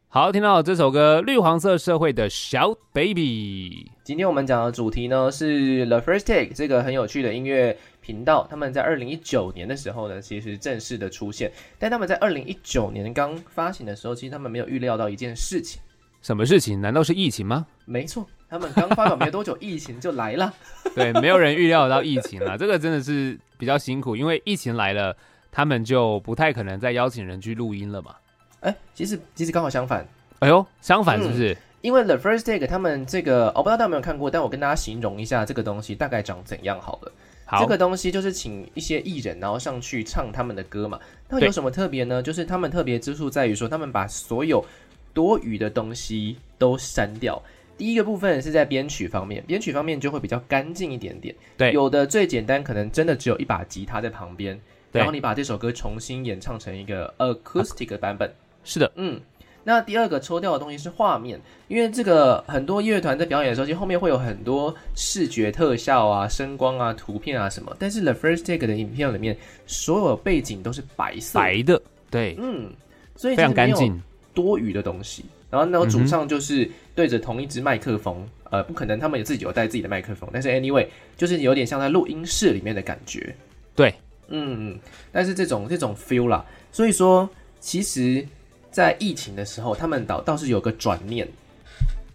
[0.09, 15.82] 好，听到这首歌《绿黄色社会的 Shout Baby》，今天我们讲的主题呢是 The First Take 这个很有趣的音乐频道，他们在二零一九年的时候呢，其实正式的出现，但他们在二零一九年刚发行的时候，其实他们没有预料到一件事情，
[16.22, 16.80] 什么事情？
[16.80, 17.65] 难道是疫情吗？
[17.86, 20.54] 没错，他们刚发表没多久，疫情就来了。
[20.94, 25.18] 对，没有人预料到疫情了，这个真的是比较辛苦，因为疫情来了，
[25.52, 28.13] 他们就不太可能再邀请人去录音了嘛。
[28.60, 31.58] 哎，其实其实刚好相反，哎呦，相反是不是？
[31.86, 37.12] 因为 The First Take 他们这个，我不知道大家有没有看过，但我跟大家形容一下这个东西大概长怎样好了。
[37.45, 41.00] 好，这个东西就是请一些艺人，然后上去唱他们的歌嘛。
[41.30, 42.24] 那有什么特别呢？
[42.24, 44.65] 就是他们特别之处在于说，他们把所有
[45.13, 47.39] 多余的东西都删掉。
[47.78, 51.36] 第一个部分是在编曲方面，编曲方面就会比较干净一点点。
[51.56, 54.60] 对有的最简单，可能真的只有一把吉他在旁边，
[54.91, 58.34] 然后你把这首歌重新演唱成一个 acoustic 的版本。
[58.63, 59.21] 是的，嗯，
[59.65, 69.36] 那第二个抽掉的东西是画面，因为这个很多乐团在表演的时候，其实后面会有很多视觉特效啊、声光啊、图片啊什么，但是 The First Take 的影片里面，
[69.67, 72.71] 所有背景都是白色，白的，对，嗯，
[73.17, 74.01] 所以非常干净。
[74.34, 75.25] 多余的东西。
[75.49, 83.34] 然后，然后主唱就是对着同一支麦克风，呃，不可能他们也自己有带自己的麦克风，但是 anyway，就是有点像在录音室里面的感觉。
[83.73, 83.95] 对，
[84.28, 84.80] 嗯，嗯，
[85.13, 87.30] 但是这种这种 feel 啦，所以说
[87.62, 88.28] 其实，
[88.75, 91.25] 在疫情的时候，他们倒倒是有个转念。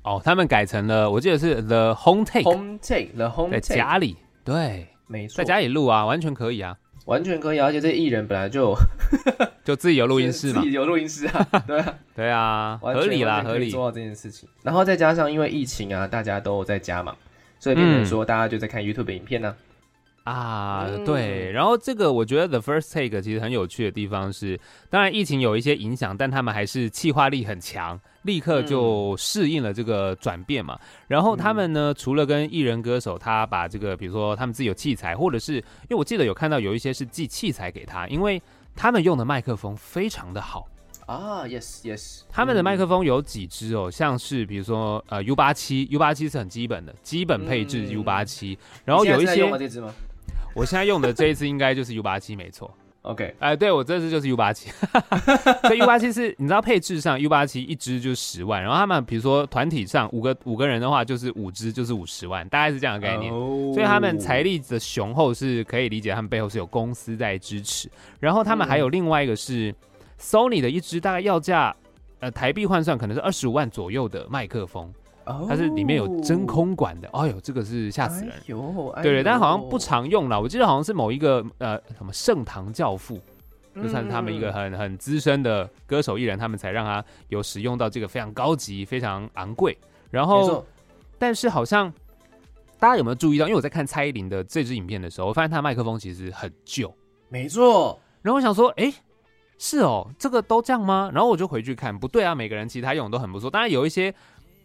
[0.02, 8.74] 哦，他们改成了，我记得是 The Home Take，，home take the home 在 take，在家里，对，没错，在家里录啊，完全可以啊，完全可以啊，而且这艺人本来就
[9.64, 10.60] 就自己有录音室嘛。
[10.60, 13.70] 自，己有录音室啊， 对啊，对啊，合理啦，合理。
[13.70, 14.46] 做到这件事情。
[14.62, 17.16] 然后再加上因为疫情啊，大家都在家嘛，
[17.58, 19.56] 所以变成说大家就在看 YouTube 的影片呢、啊，
[20.32, 30.78] 嗯对，然后这个我觉得 The First Take 其实很有趣的地方是，当然疫情有一些影响，但他们还是气化力很强，立刻就适应了这个转变嘛。
[31.08, 38.40] 然后他们呢，除了跟艺人歌手，他把这个比如说他们自己有器材，或者是因为我记得有看到有一些是寄器材给他，因为
[38.76, 40.68] 他们用的麦克风非常的好。
[41.06, 47.90] 啊，yes yes，他们的麦克风有几支哦，像是比如说呃 U 八七，U 八七是很基本的基本配置嗯。
[47.98, 49.92] U 八七，然后有一些吗这支吗
[50.54, 52.70] 我现在用的这一支应该就是 U 八七，没错。
[53.02, 54.70] ？OK，哎、对我这支就是 U 八七，
[55.64, 63.32] 所以 U 八七是你知道配置上 U 八七一支就是十万，然后他们比如说团体上五个五个人的话，就是五支就是五十万，大概是这样的概念。
[63.32, 67.88] 哦所以他们财力的雄厚是可以理解，他们背后是有公司在支持。
[68.18, 69.74] 然后他们还有另外一个是
[70.20, 71.74] Sony 的一支大概要价
[72.18, 74.92] 呃台币换算可能是二十五万左右的麦克风，
[75.30, 77.08] 哦它是里面有真空管的。
[77.12, 78.30] 哎呦，这个是吓死人。
[78.30, 80.40] 哎呦，哎对对，但好像不常用了。
[80.40, 83.20] 我记得好像是某一个呃什么盛唐教父，
[83.74, 89.76] 嗯就算是他们一个很很资深的歌手艺人，他们才让他有使用到这个非常高级、非常昂贵。
[90.10, 90.64] 然后，
[91.18, 91.92] 但是好像
[92.78, 93.46] 大家有没有注意到？
[93.46, 96.92] 因为我在看蔡依林的这支影片的时候，我发现她麦克风其实很旧。
[97.28, 98.92] 没错，然后我想说，哎，
[99.56, 101.10] 是哦，这个都这样吗？
[101.14, 103.48] 然后我就回去看，不对啊，每个人其实他用的都很不错。
[103.48, 104.12] 当然有一些，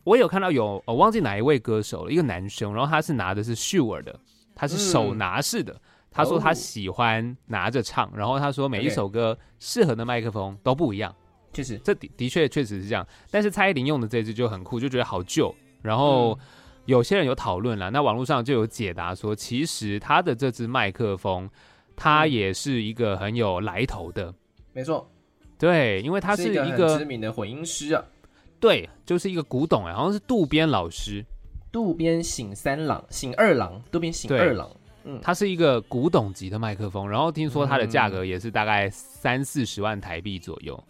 [0.06, 4.18] 我有看到有，我忘记哪一位歌手了，一个男生，然后他是拿的是 Shure 的，
[4.56, 5.76] 他是手拿式的。
[6.12, 11.13] 他说他喜欢拿着唱，然后他说每一首歌适合的麦克风都不一样。
[11.52, 15.54] 确实，这的的确确实是这样，但是蔡依林用的这支就很酷，就觉得好旧。
[15.82, 16.39] 然后嗯
[16.86, 21.50] 有些人有讨论了，那网络上就有解答说，其实他的这支麦克风，
[21.96, 24.34] 它嗯也是一个很有来头的。
[24.72, 25.10] 没错，
[25.58, 28.04] 对，因为他是是一个知名的混音师啊，
[28.60, 31.24] 对，就是一个古董哎，好像是渡边老师，
[31.72, 34.70] 渡边醒三郎、醒二郎、渡边醒二郎，
[35.04, 40.82] 嗯，它是一个古董级的麦克风，然后听说它的价嗯格也是大概三四十万台币左右。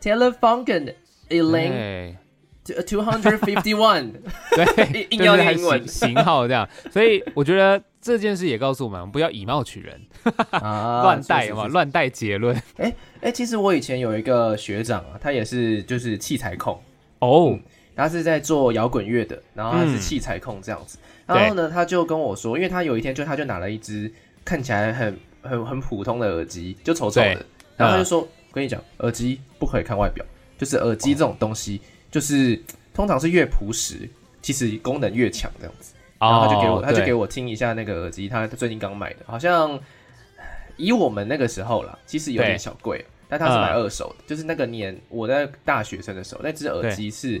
[0.00, 0.94] Telefunken
[1.28, 2.16] Eling
[2.62, 4.12] 对 two hundred fifty one，
[4.54, 5.86] 对， 硬硬要英文。
[5.86, 10.00] 型型号这样，所以我觉得这件事也告诉我们，不要以貌取人，
[10.50, 12.54] 啊乱带嘛，乱带结论。
[13.20, 16.80] 哎、其实我以前有一个学长啊，他也是就是器材控，
[17.20, 17.58] 哦，
[17.94, 20.98] 他是在做摇滚乐的，然后他是嗯器材控这样子。
[21.26, 24.12] 然后呢，他就跟我说，因为他有一天就他就拿了一只
[24.44, 30.24] 看起来很很很普通的耳机，就丑丑的，然后他就说：“我跟你讲，耳机不可以看外表，
[30.58, 31.80] 就是耳机这种东西，
[32.10, 32.60] 就是
[32.92, 34.08] 通常是越朴实，
[34.42, 39.78] 其实功能越强这样子。”然后他就给我，哦我，他就给我听一下那个耳机，他最近刚买的，好像
[40.76, 43.76] 以我们那个时候啦，其实有点小贵，但他是买嗯。
[43.76, 47.40] 二手的，就是那个年我在大学生的时候，那只耳机是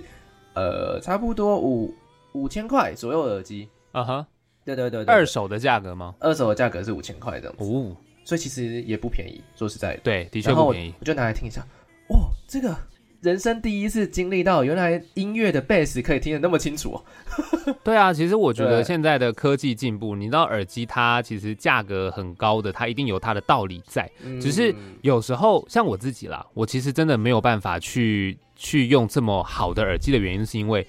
[0.54, 1.92] 呃差不多五
[2.32, 4.26] 五千块左右的耳机，啊哈，
[4.64, 6.14] 对对对对，二手的价格吗？
[6.20, 10.00] 二手的价格是五千块这样子，哦，所以其实也不便宜，说实在的。
[10.04, 10.94] 对，的确不便宜。
[11.00, 11.60] 我就拿来听一下，
[12.08, 12.74] 哦，这个
[13.20, 17.04] 人生第一次经历到，原来音乐的贝斯可以听得那么清楚哦。
[17.84, 24.10] 对啊，其实我觉得现在的科技进步，你知道耳机它其实价格很高的，它一定有它的道理在。
[24.40, 30.86] 只是嗯有时候像我自己啦，我其实真的没有办法去去用这么好的耳机的原因，是因为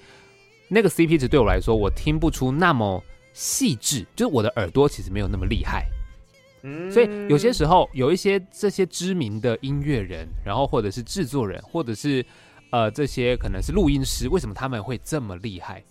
[0.68, 3.02] 那个 CP 值对我来说，我听不出那么
[3.34, 5.86] 细致，就是我的耳朵其实没有那么厉害。
[6.62, 12.24] 嗯所以有些时候有一些这些知名的音乐人，然后或者是制作人，或者是
[12.70, 15.82] 呃这些可能是录音师，为什么他们会这么厉害？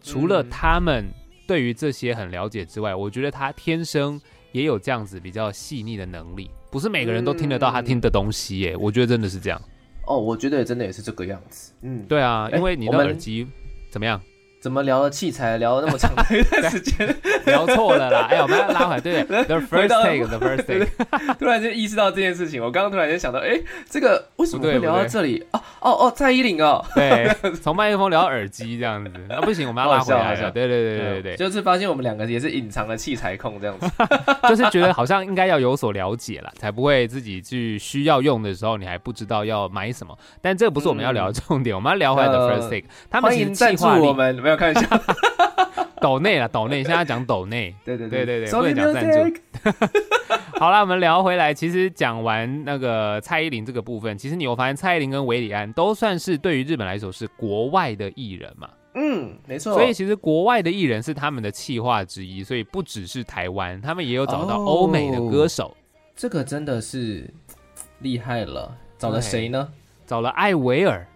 [0.00, 1.08] 除了他们
[1.46, 4.20] 对于这些很了解之外，我觉得他天生
[4.52, 8.76] 也有这样子比较细腻的能力，不是每个人都听得到他听的东西耶。
[8.76, 9.60] 我觉得真的是这样。
[10.06, 11.72] 哦，我觉得真的也是这个样子。
[11.82, 13.46] 嗯，对啊，哎因为你的耳机
[13.90, 14.20] 怎么样？
[14.60, 17.16] 怎么聊了器材，聊了那么长的一段时间，
[17.46, 18.26] 聊错了啦！
[18.30, 22.62] 哎，我们要拉回来，对对， the first take，the first take，突然间意识到这件事情。
[22.62, 25.46] 我刚刚突然间想到，哎，这个为什么会聊到这里？
[25.52, 27.30] 哦哦哦，蔡依林哦，对，
[27.62, 33.88] 从麦克风聊到耳机这样子，那不行，我们要拉回来对对对对对对，就是发现我们两个也是隐藏的器材控这样子。
[34.48, 40.16] 就是觉得好像应该要有所了解了，才不会自己去需要用的时候，你还不知道要买什么。
[40.42, 45.00] 但这个不是我们要聊的重点，我们要聊回来的呃 first take，他们欢其实迎赞助计划力我们，没有看一下。
[46.00, 47.74] 抖内了，抖内，现在讲抖内。
[47.84, 49.40] 对对对对对不能讲赞助
[50.58, 59.74] 好了，我们聊回来，其实讲完那个蔡依林这个部分，其实你有发现蔡依林跟韦礼安都算是对于日本来说是国外的艺人嘛，嗯，没错。
[59.74, 65.76] 所以其实国外的艺人是他们的企划之一，所以不只是台湾，他们也有找到哦欧美的歌手，
[66.16, 67.28] 这个真的是
[67.98, 68.72] 厉害了。
[68.96, 69.68] 找了谁呢？
[70.06, 71.06] 找了艾薇儿，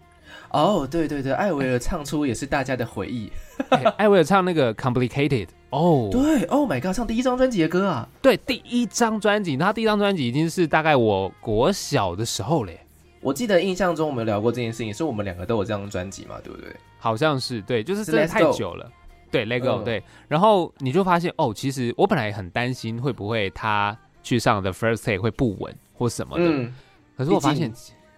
[0.52, 3.30] 哦，对对对，艾薇儿唱出也是大家的回忆。
[3.70, 8.08] 哎艾薇儿唱那个 Complicated，哦，对，Oh my god，唱第一张专辑的歌啊。
[8.20, 12.78] 对，第一张专辑，他第一张专辑已经是大概我国小的时候嘞，
[13.20, 16.74] 我记得印象中我们聊过这件事情，是我们两个都有这张专辑嘛，对不对？
[16.98, 18.90] 好像是对，就是是真的太久了。
[19.30, 26.74] 对，Let Go，、嗯对，然后你就发现哦，其实我本来很担心会不会他去上的 First Take 会不稳或什么的，嗯，
[27.16, 27.72] 可是我发现，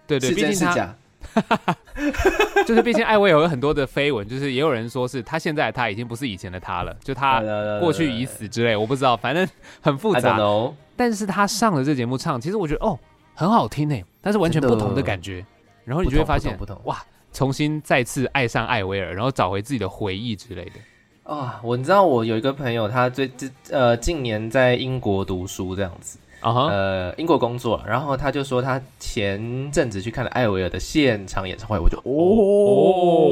[0.05, 0.93] 对对，是毕竟是假？
[2.65, 9.47] 就是毕竟艾薇有很多的绯闻，就是也有人说是他现在他已经不是以前的他了，就他呃过去已死之类，我不知道，反正
[9.81, 10.37] 很复杂。
[10.37, 10.73] know。
[10.95, 12.97] 但是他上了这节目唱，其实我觉得哦
[13.33, 15.45] 很好听诶，但是完全不同的感觉。
[15.83, 20.71] 然后你就会发现哇，重新再次爱上艾薇儿，然后找回自己的回忆之类的。
[21.31, 31.97] 啊，我知道我有一个朋友，他最近呃近年在英国读书这样子，啊哈，呃英国工作，然后他就说他前阵子去看了艾薇儿的现场演唱会，我就
[33.25, 33.29] 哦，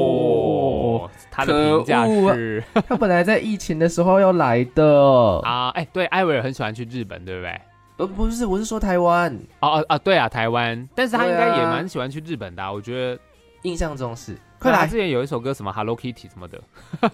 [1.30, 7.60] 他的评价是 他本来在疫情的时候要来的，啊，哎，对，艾薇儿很喜欢去日本，对不对？
[7.98, 13.16] 呃不是，我是说台湾，哦哦啊，对啊，台湾，但是他应该也蛮喜欢去日本的啊、我觉得。
[13.62, 14.86] 印象中是，快来。
[14.86, 16.60] 之前有一首歌什么 Hello Kitty 什么的，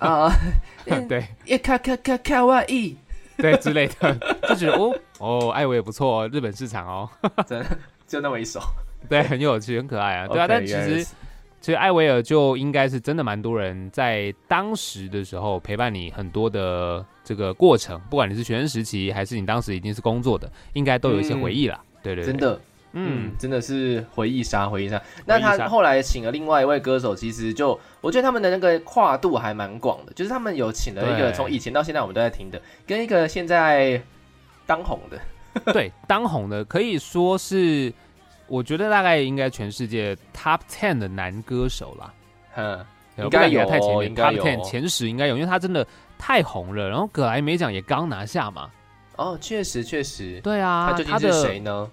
[0.01, 0.29] 啊！
[1.09, 1.25] 对。
[1.45, 2.97] 耶卡卡卡卡哇伊，
[3.43, 4.15] 对之类的，
[4.49, 7.09] 就觉得哦哦，艾维也不错哦，日本市场哦，
[7.47, 8.61] 真的就那么一首，
[9.09, 11.05] 对，很有趣，很可爱啊，对啊但其实
[11.61, 21.79] 其实艾维尔就应该是真的蛮多人在当时的时候陪伴你很多的这个过程，不管你是学生时期还是你当时已经是工作的，应该都有一些回忆啦。
[22.03, 22.59] 对对对，真，的，
[22.93, 25.01] 嗯嗯，，真的是回忆杀，回忆杀。
[25.25, 34.03] 那他后来请了另外一位歌手，其实就我觉得他们的那个跨度还蛮广的，就是他们有请了一个从以前到现在我们都在听的，跟一个现在
[34.67, 35.21] 当红的，
[35.73, 37.93] 对，当红的可以说是，
[38.47, 42.13] 我觉得大概应该全世界 top ten 的男歌手啦。
[42.57, 42.85] 嗯，
[43.17, 45.87] 应该有太前面，top 应该有 ten 前十应该有，因为他真的
[46.19, 46.89] 太红了。
[46.89, 48.69] 然后葛莱美奖也刚拿下嘛。
[49.17, 51.89] 哦，确实确实，对啊，他究竟是谁呢？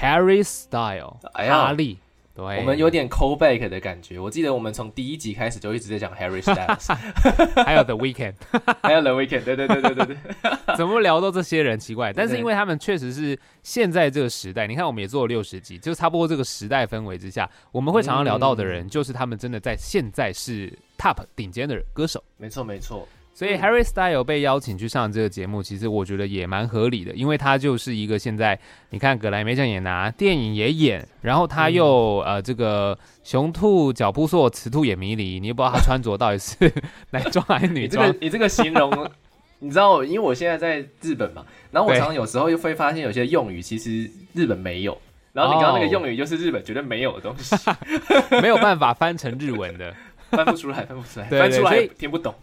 [0.00, 1.98] ？Harry Style，哎呀哈利。
[2.36, 4.18] 对，我们有点 call back 的感觉。
[4.18, 6.92] 我记得我们从第一集开始就一直在讲 Harry Styles，
[7.64, 8.34] 还有 The Weekend，
[8.82, 10.16] 还有 The Weekend，对对对对对对，
[10.76, 12.12] 怎么聊到这些人奇怪？
[12.12, 22.20] 但是因为他们确实是现在这个时代，你看我们也做了六十集，就差不多这个时代氛围之下，我们会常常聊到的人，就是他们真的在现在是 top 顶尖的歌手。
[22.36, 23.60] 没错没错，所以嗯。
[23.60, 28.58] Harry Style 被邀请去上这个节目，其实我觉得也蛮合理的，因为他就是一个现在
[28.90, 36.72] 你看格莱美奖也拿，电影也演，然后他又、呃这个雄兔脚扑朔，雌兔眼迷离，你也不知道他穿着到底是
[37.10, 38.06] 男装还是女装。
[38.08, 38.18] 你这个。
[38.20, 39.10] 你这个形容，
[39.58, 44.96] 你知道，因为我现在在日本嘛，然后我常常有时候又会发现有些用语其实日本没有，
[45.32, 47.56] 然后你刚刚那个哦用语就是日本绝对没有的东西，
[48.42, 49.94] 没有办法翻成日文的，
[50.30, 52.34] 翻不出来，翻不出来，对翻出来听不懂。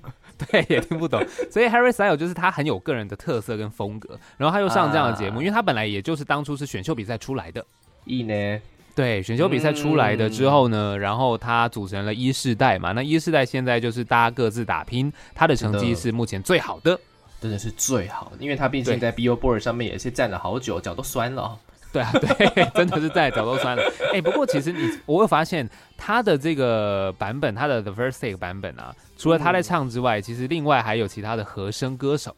[0.50, 1.24] 对，也听不懂。
[1.50, 7.66] 所以 Harry Style 就是他很有个人的特色跟风格，然后他又上这样的节目，啊因为他本来也就是当初是选秀比赛出来的。
[8.06, 8.62] 意呢？
[8.94, 17.00] 对，选秀比赛出来的之后呢，然后他组成了一世代嘛，那一世代现在就是大家各自打拼，他的成绩是目前最好的。
[17.42, 21.58] 真的是最好的，因为他毕竟在 Billboard 上面也是站了好久，脚都酸了哦。
[21.94, 23.84] 对啊，对，真的是在脚都酸了。
[24.14, 32.36] 哎、不过其实你，我会发现他的这个版本，他的 The First Take 版本啊，除了他在唱之外，其实另外还有其他的和声歌手。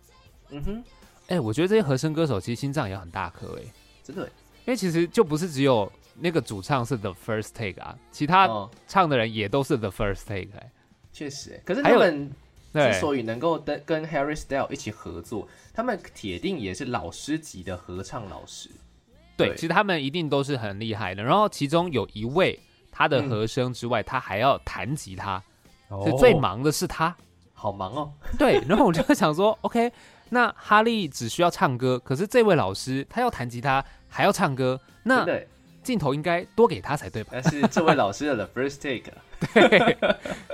[0.49, 0.83] 嗯哼，
[1.27, 3.61] 哎、我觉得这些和声歌手其实心脏也很大颗哎、
[4.03, 4.31] 真的耶，
[4.65, 10.71] 因为其实就不是只有那个主唱是 The First Take 啊，其他哦，唱的人也都是 The First Take 哎、
[11.11, 12.31] 确实欸，可是他们
[12.73, 18.69] 之所以能够跟跟 Harry Styles 一起合作，他们铁定也是老师级的合唱老师。
[19.35, 21.23] 对，其实他们一定都是很厉害的。
[21.23, 22.59] 然后其中有一位，
[22.91, 25.41] 他的嗯和声之外，他还要弹吉他，
[25.89, 27.15] 哦所以最忙的是他。
[27.53, 28.11] 好忙哦。
[28.37, 29.91] 对，然后我就想说， OK，
[30.29, 35.25] 那哈利只需要唱歌，可是这位老师他要弹吉他，还要唱歌，那
[35.81, 37.31] 镜头应该多给他才对吧？
[37.33, 39.11] 但是这位老师的 The First Take，
[39.53, 39.97] 对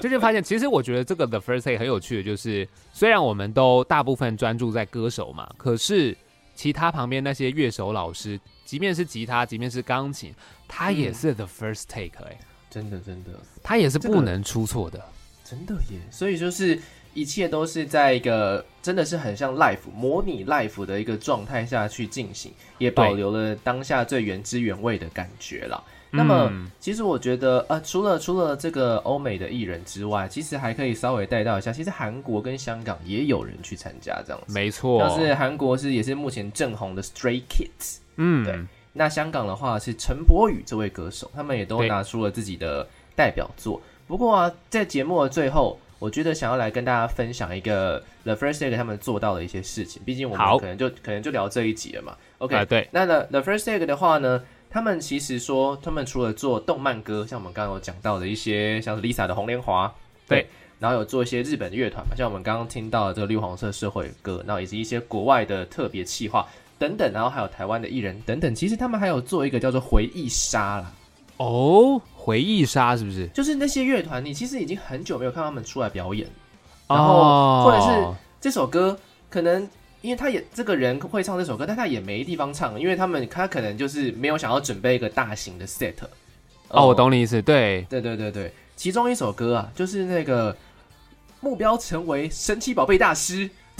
[0.01, 6.17] 就是发现，其实我觉得这个 The First Take 很有趣的，就是虽然我们都大部分专注在歌手嘛，可是
[6.55, 8.39] 其他旁边那些乐手老师，
[8.69, 10.31] 即便是吉他，即便是钢琴，
[10.67, 12.37] 它也嗯是 The First Take 哎、
[12.69, 13.31] 真的真的
[13.63, 15.03] 它也是不能出错的。
[15.43, 15.97] 真的耶！
[16.11, 16.79] 所以就是
[17.15, 25.83] 一切都是在一个真的是很像 life 模拟 life 的一个状态下去进行，也保留了当下最原汁原味的感觉啦。
[26.11, 34.53] 那么，嗯其实我觉得，呃，除了除了这个欧美的艺人之外，其实还可以稍微带到一下，其实韩国跟香港也有人去参加这样子。
[34.53, 38.59] 没错，像是韩国是也是目前正红的 Stray Kids，嗯，对
[38.93, 43.79] 那香港的话是陈柏宇这位歌手，他们也都拿出了自己的代表作。
[44.07, 50.01] 不过啊，在节目的最后，我觉得想要来跟大家分享一个 The First Take 他们做到的一些事情。
[50.03, 52.17] 毕竟我们可能就可能就聊这一集了嘛。
[52.39, 54.41] OK，、啊对那 The The First Take 的话呢，
[54.71, 59.87] 他们其实说，他们除了做动漫歌，像我们刚刚有讲到的一些，像是 Lisa 的《红莲华》，
[60.27, 60.47] 对，
[60.77, 66.47] 然后有做一些日本乐团嘛，像我们刚刚听到的这个绿黄色社会歌，然后以及一些国外的特别企划
[66.77, 70.93] 等等，然后还有台湾的艺人等等，其实他们还有做一个叫做回忆杀啦，
[71.37, 73.27] 哦，回忆杀是不是？
[73.29, 76.27] 就是那些乐团，你其实已经很久没有看他们出来表演，
[76.87, 78.97] 然后哦或者是这首歌
[79.31, 79.67] 可能。
[80.01, 85.93] 因为他也这个人会唱这首歌，但他也没地方唱，因为他们他可能就是没有想要准备一个大型的 set。
[86.69, 90.55] 哦，我懂你意思，对，对对对对，其中一首歌啊，就是那个
[91.41, 93.49] 目标成为神奇宝贝大师。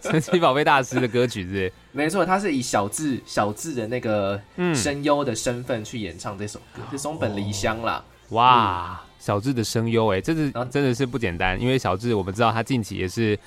[0.00, 8.02] 神奇宝贝大师的歌曲是没错，他是以小智小智的那个嗯，声优的身份去演唱这首歌，是松本梨香啦。
[8.30, 13.38] 哇，小智的声优哎，这是真的是不简单，因为小智我们知道他近期也是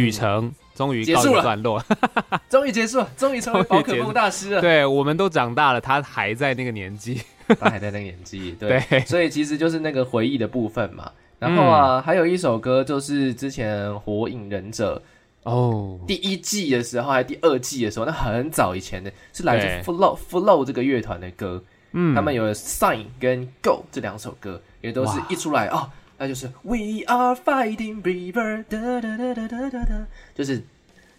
[0.00, 1.36] 旅程终于告一结束了。
[1.36, 1.82] 个段落，
[2.48, 4.60] 终于结束了，终于成为宝可梦大师了。
[4.60, 7.20] 对，我们都长大了，他还在那个年纪，
[7.58, 11.10] 他还在那个年纪，对，对，所以其实就是那个回忆的部分嘛。
[11.38, 15.02] 然后啊，还有一首歌就是之前《火影忍者》
[15.50, 21.62] 哦，第一季的时候，还是第二季的时候，那很早以前的，是来自 Flow Flow 这个乐团的歌。
[21.92, 22.14] 嗯。
[22.14, 25.90] 他们有 Sign 跟 Go 这两首歌，也都是一出来哦，
[26.24, 30.62] 那就是 We are fighting river，哒哒哒哒哒哒哒，就是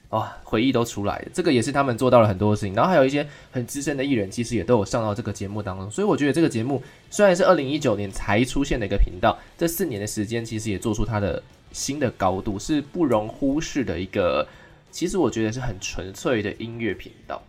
[0.10, 1.28] 哇，回忆都出来了。
[1.32, 5.92] 这个也是他们做到了很多事情，然后还有一些很资深的艺人，其实也都有上到这个节目当中。
[5.92, 6.82] 所以我觉得这个节目
[7.12, 14.48] 虽然是二零一九年才出现的一个频道，这四年的时间其实也做出它的新的高度，是不容忽视的一个。
[14.90, 17.40] 其实我觉得是很纯粹的音乐频道。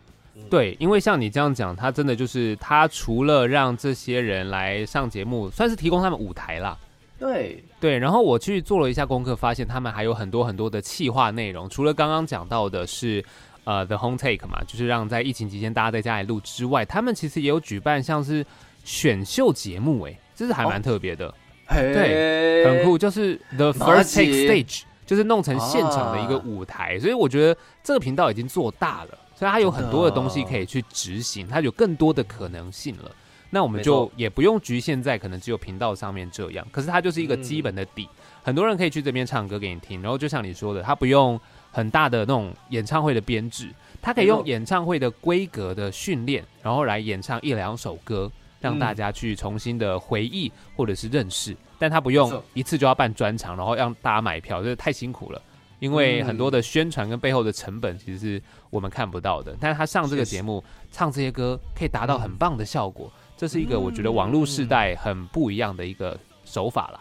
[0.50, 6.76] 对，因为像你这样讲，他真的就是他除了让这些人来上节目，算是提供他们舞台啦。
[7.18, 13.24] 对，对，然后我去做了一下功课，发现他们还有很多很多的企划内容，除了刚刚讲到的是。
[13.68, 18.46] 呃，The Home Take 嘛，就是让在疫情期间大家在家里录之外，他们其实也有举办像是
[18.84, 21.34] 选秀节目，哎，这是还蛮特别的。
[21.68, 33.10] 对很酷，就是 The First Take Stage，就是弄成现场的一个啊舞台，所以我觉得这个频道已经做大了，所以它有很多的东西可以去执行，它有更多的可能性了。
[33.56, 38.06] 那我们就也不用局限在可能只有频道上面这样，可是它就是一个基本的底，
[38.42, 41.40] 很多人可以去这边唱歌给你听，然后就像你说的，他不用
[41.72, 43.70] 很大的那种演唱会的编制，
[44.02, 48.30] 他可以用演唱会的规格的训练，然后来演唱一两首歌，
[48.60, 51.56] 让嗯大家去重新的回忆或者是认识。
[51.78, 55.40] 但他不用一次就要办专场，然后让大家买票，这太辛苦了。
[55.78, 62.36] 因为嗯很多的宣传跟背后的成本其实是我们看不到的，但是他上这个节目唱这些歌，可以达到很嗯。
[62.38, 67.00] 棒的效果，这是一个我觉得网络世代很不一样的一个手法啦。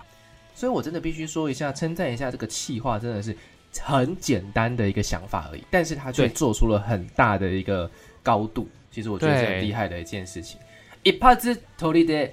[0.54, 3.36] 所以我真的必须说一下，称赞一下这个气话，真的是
[3.82, 7.90] 很简单的一个想法而已，但是他却做出了很大的一个
[8.24, 8.68] 高度。
[8.90, 10.60] 其实我觉得是很对厉害的一件事情。
[11.04, 12.32] 一帕兹头里的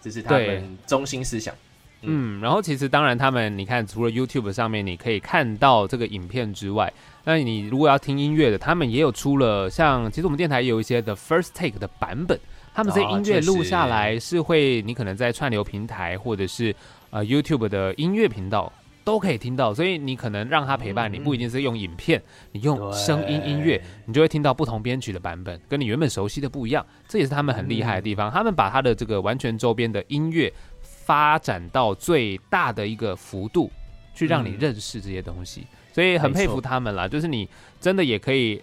[0.00, 1.54] 这是他对们中心思想。
[2.02, 6.92] 嗯，然后其实当然，他们你看，除了 YouTube 上面你可以看到这个影片之外，
[7.28, 12.40] 那你如果要听音乐的，他们也有出了像，其实我们电台也有一些 The First Take 的版本，
[12.72, 16.74] 他们这音乐录下来是会，你可能在串流平台或者是
[17.10, 18.72] 呃 YouTube 的音乐频道
[19.04, 19.74] 都可以听到。
[19.74, 22.22] 所以你可能让他陪伴你，嗯不一定是用影片，
[22.52, 26.82] 你用声音音乐，你就会听到不同编曲的版本，跟你原本熟悉的不一样。
[27.06, 30.50] 这也是他们很厉害的地方，他们把他的这个完全周边的音乐
[30.80, 33.70] 发展到最大的一个幅度，
[34.14, 35.66] 去让你嗯认识这些东西。
[35.98, 37.48] 所以很佩服他们啦，就是你
[37.80, 38.62] 真的也可以，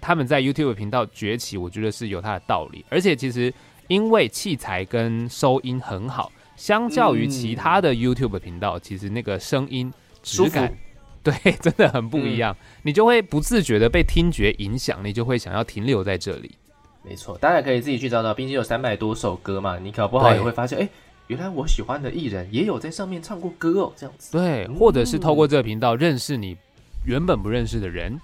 [0.00, 2.84] 他们在 YouTube 频道崛起，我觉得是有它的道理。
[2.88, 3.52] 而且其实
[3.88, 10.72] 因为器材跟收音很好，相较于其他的 YouTube 频道，其实那个声音质感。
[11.24, 16.52] 对，真的很不一样，你就会不自觉的被听觉影响，你就会想要停留在这里。
[17.02, 20.88] 没错，大家可以自己去找找，毕竟有三百多首歌嘛，你搞不好也会发现，哎，
[21.26, 24.30] 原来我喜欢的艺人也有在上面唱过歌哦，这样子。
[24.30, 26.56] 对，或者是透过这个频道认识你
[27.06, 28.20] 原本不认识的人。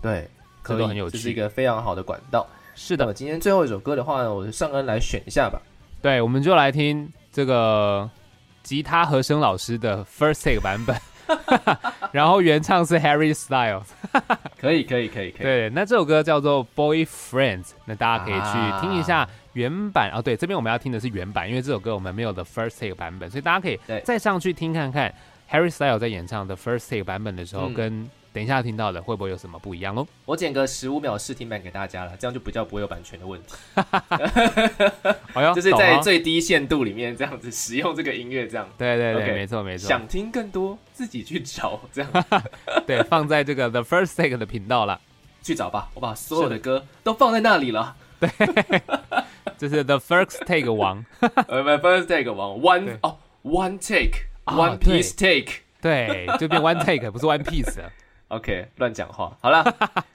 [0.00, 0.28] 对，
[0.62, 2.46] 可以，这都很有趣这是一个非常好的管道。
[2.74, 5.60] 是的，今天最后一首歌的话呢，我上恩来选一下吧。
[6.00, 8.08] 对，我们就来听这个
[8.62, 10.96] 吉他和声老师的 First Take 版本，
[12.10, 13.84] 然后原唱是 Harry Styles。
[14.58, 15.42] 可以，可以，可以，可以。
[15.42, 20.22] 对，那这首歌叫做 Boyfriends，那大家可以啊去听一下原版哦。
[20.22, 25.12] 对，这边我们要听的是原版，因为这首歌我们没有的 First Take 版本，所以大家可以再上去听看看
[25.50, 30.06] Harry Styles 在演唱的 First Take 版本的时候，嗯跟等一下听到的会不会有什么不一样喽？
[30.24, 33.54] 我剪个十五秒试听版给大家了，这样就比较不会有版权的问题。
[35.34, 42.10] 哎呦，就是在最低限度里面这样子使用这个音乐，这样对对对没错没错，想听更多自己去找，这样
[42.86, 44.98] 对放在这个 The First Take 的频道了。
[45.42, 45.90] 去找吧。
[45.94, 47.96] 我把所有的歌都放在那里了。
[48.18, 48.30] 对
[49.58, 55.52] 这是 The First Take 王，呃，不，first take 王 one 哦，one take 啊 one 对 piece take。
[55.82, 57.90] 对，就变 One Take 不是 One Piece 了。
[58.32, 59.36] OK，乱讲话。
[59.42, 59.62] 好了，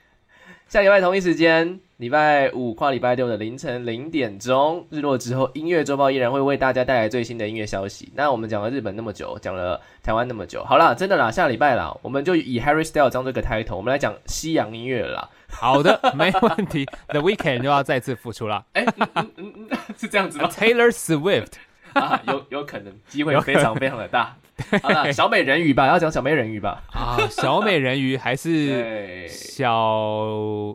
[0.67, 8.11] 下礼拜同一时间，礼拜五跨礼拜六的凌晨零点钟，日落之后，音乐周报依然会为大家带来最新的音乐消息。
[8.15, 15.29] 那我们讲了日本那么久，讲了台湾那么久，好了，真的啦，下礼拜啦，我们就以 Harry Styles 当这个 title，我们来讲西洋音乐啦。
[15.47, 16.85] 好的，没问题。
[17.09, 21.53] The Weekend 又要再次复出了 哎、嗯嗯， 是这样子吗？，Taylor Swift。
[21.93, 24.35] 啊，有有可能，机会非常非常的大。
[24.81, 26.83] 好了，小美人鱼吧，要讲小美人鱼吧。
[26.91, 29.73] 啊，小美人鱼还是， 小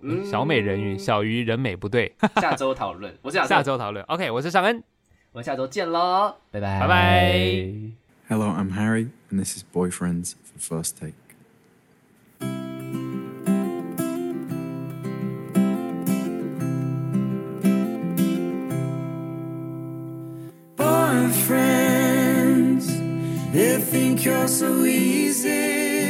[0.02, 4.04] 嗯小美人鱼，小鱼人美不对，下周讨论，我是亚下周讨论。
[4.06, 4.82] OK，我是尚恩，
[5.32, 7.72] 我们下周见喽，拜拜，拜拜。
[8.28, 11.14] Hello, I'm Harry, and this is Boyfriends for First Take.
[24.22, 26.01] cure so easy.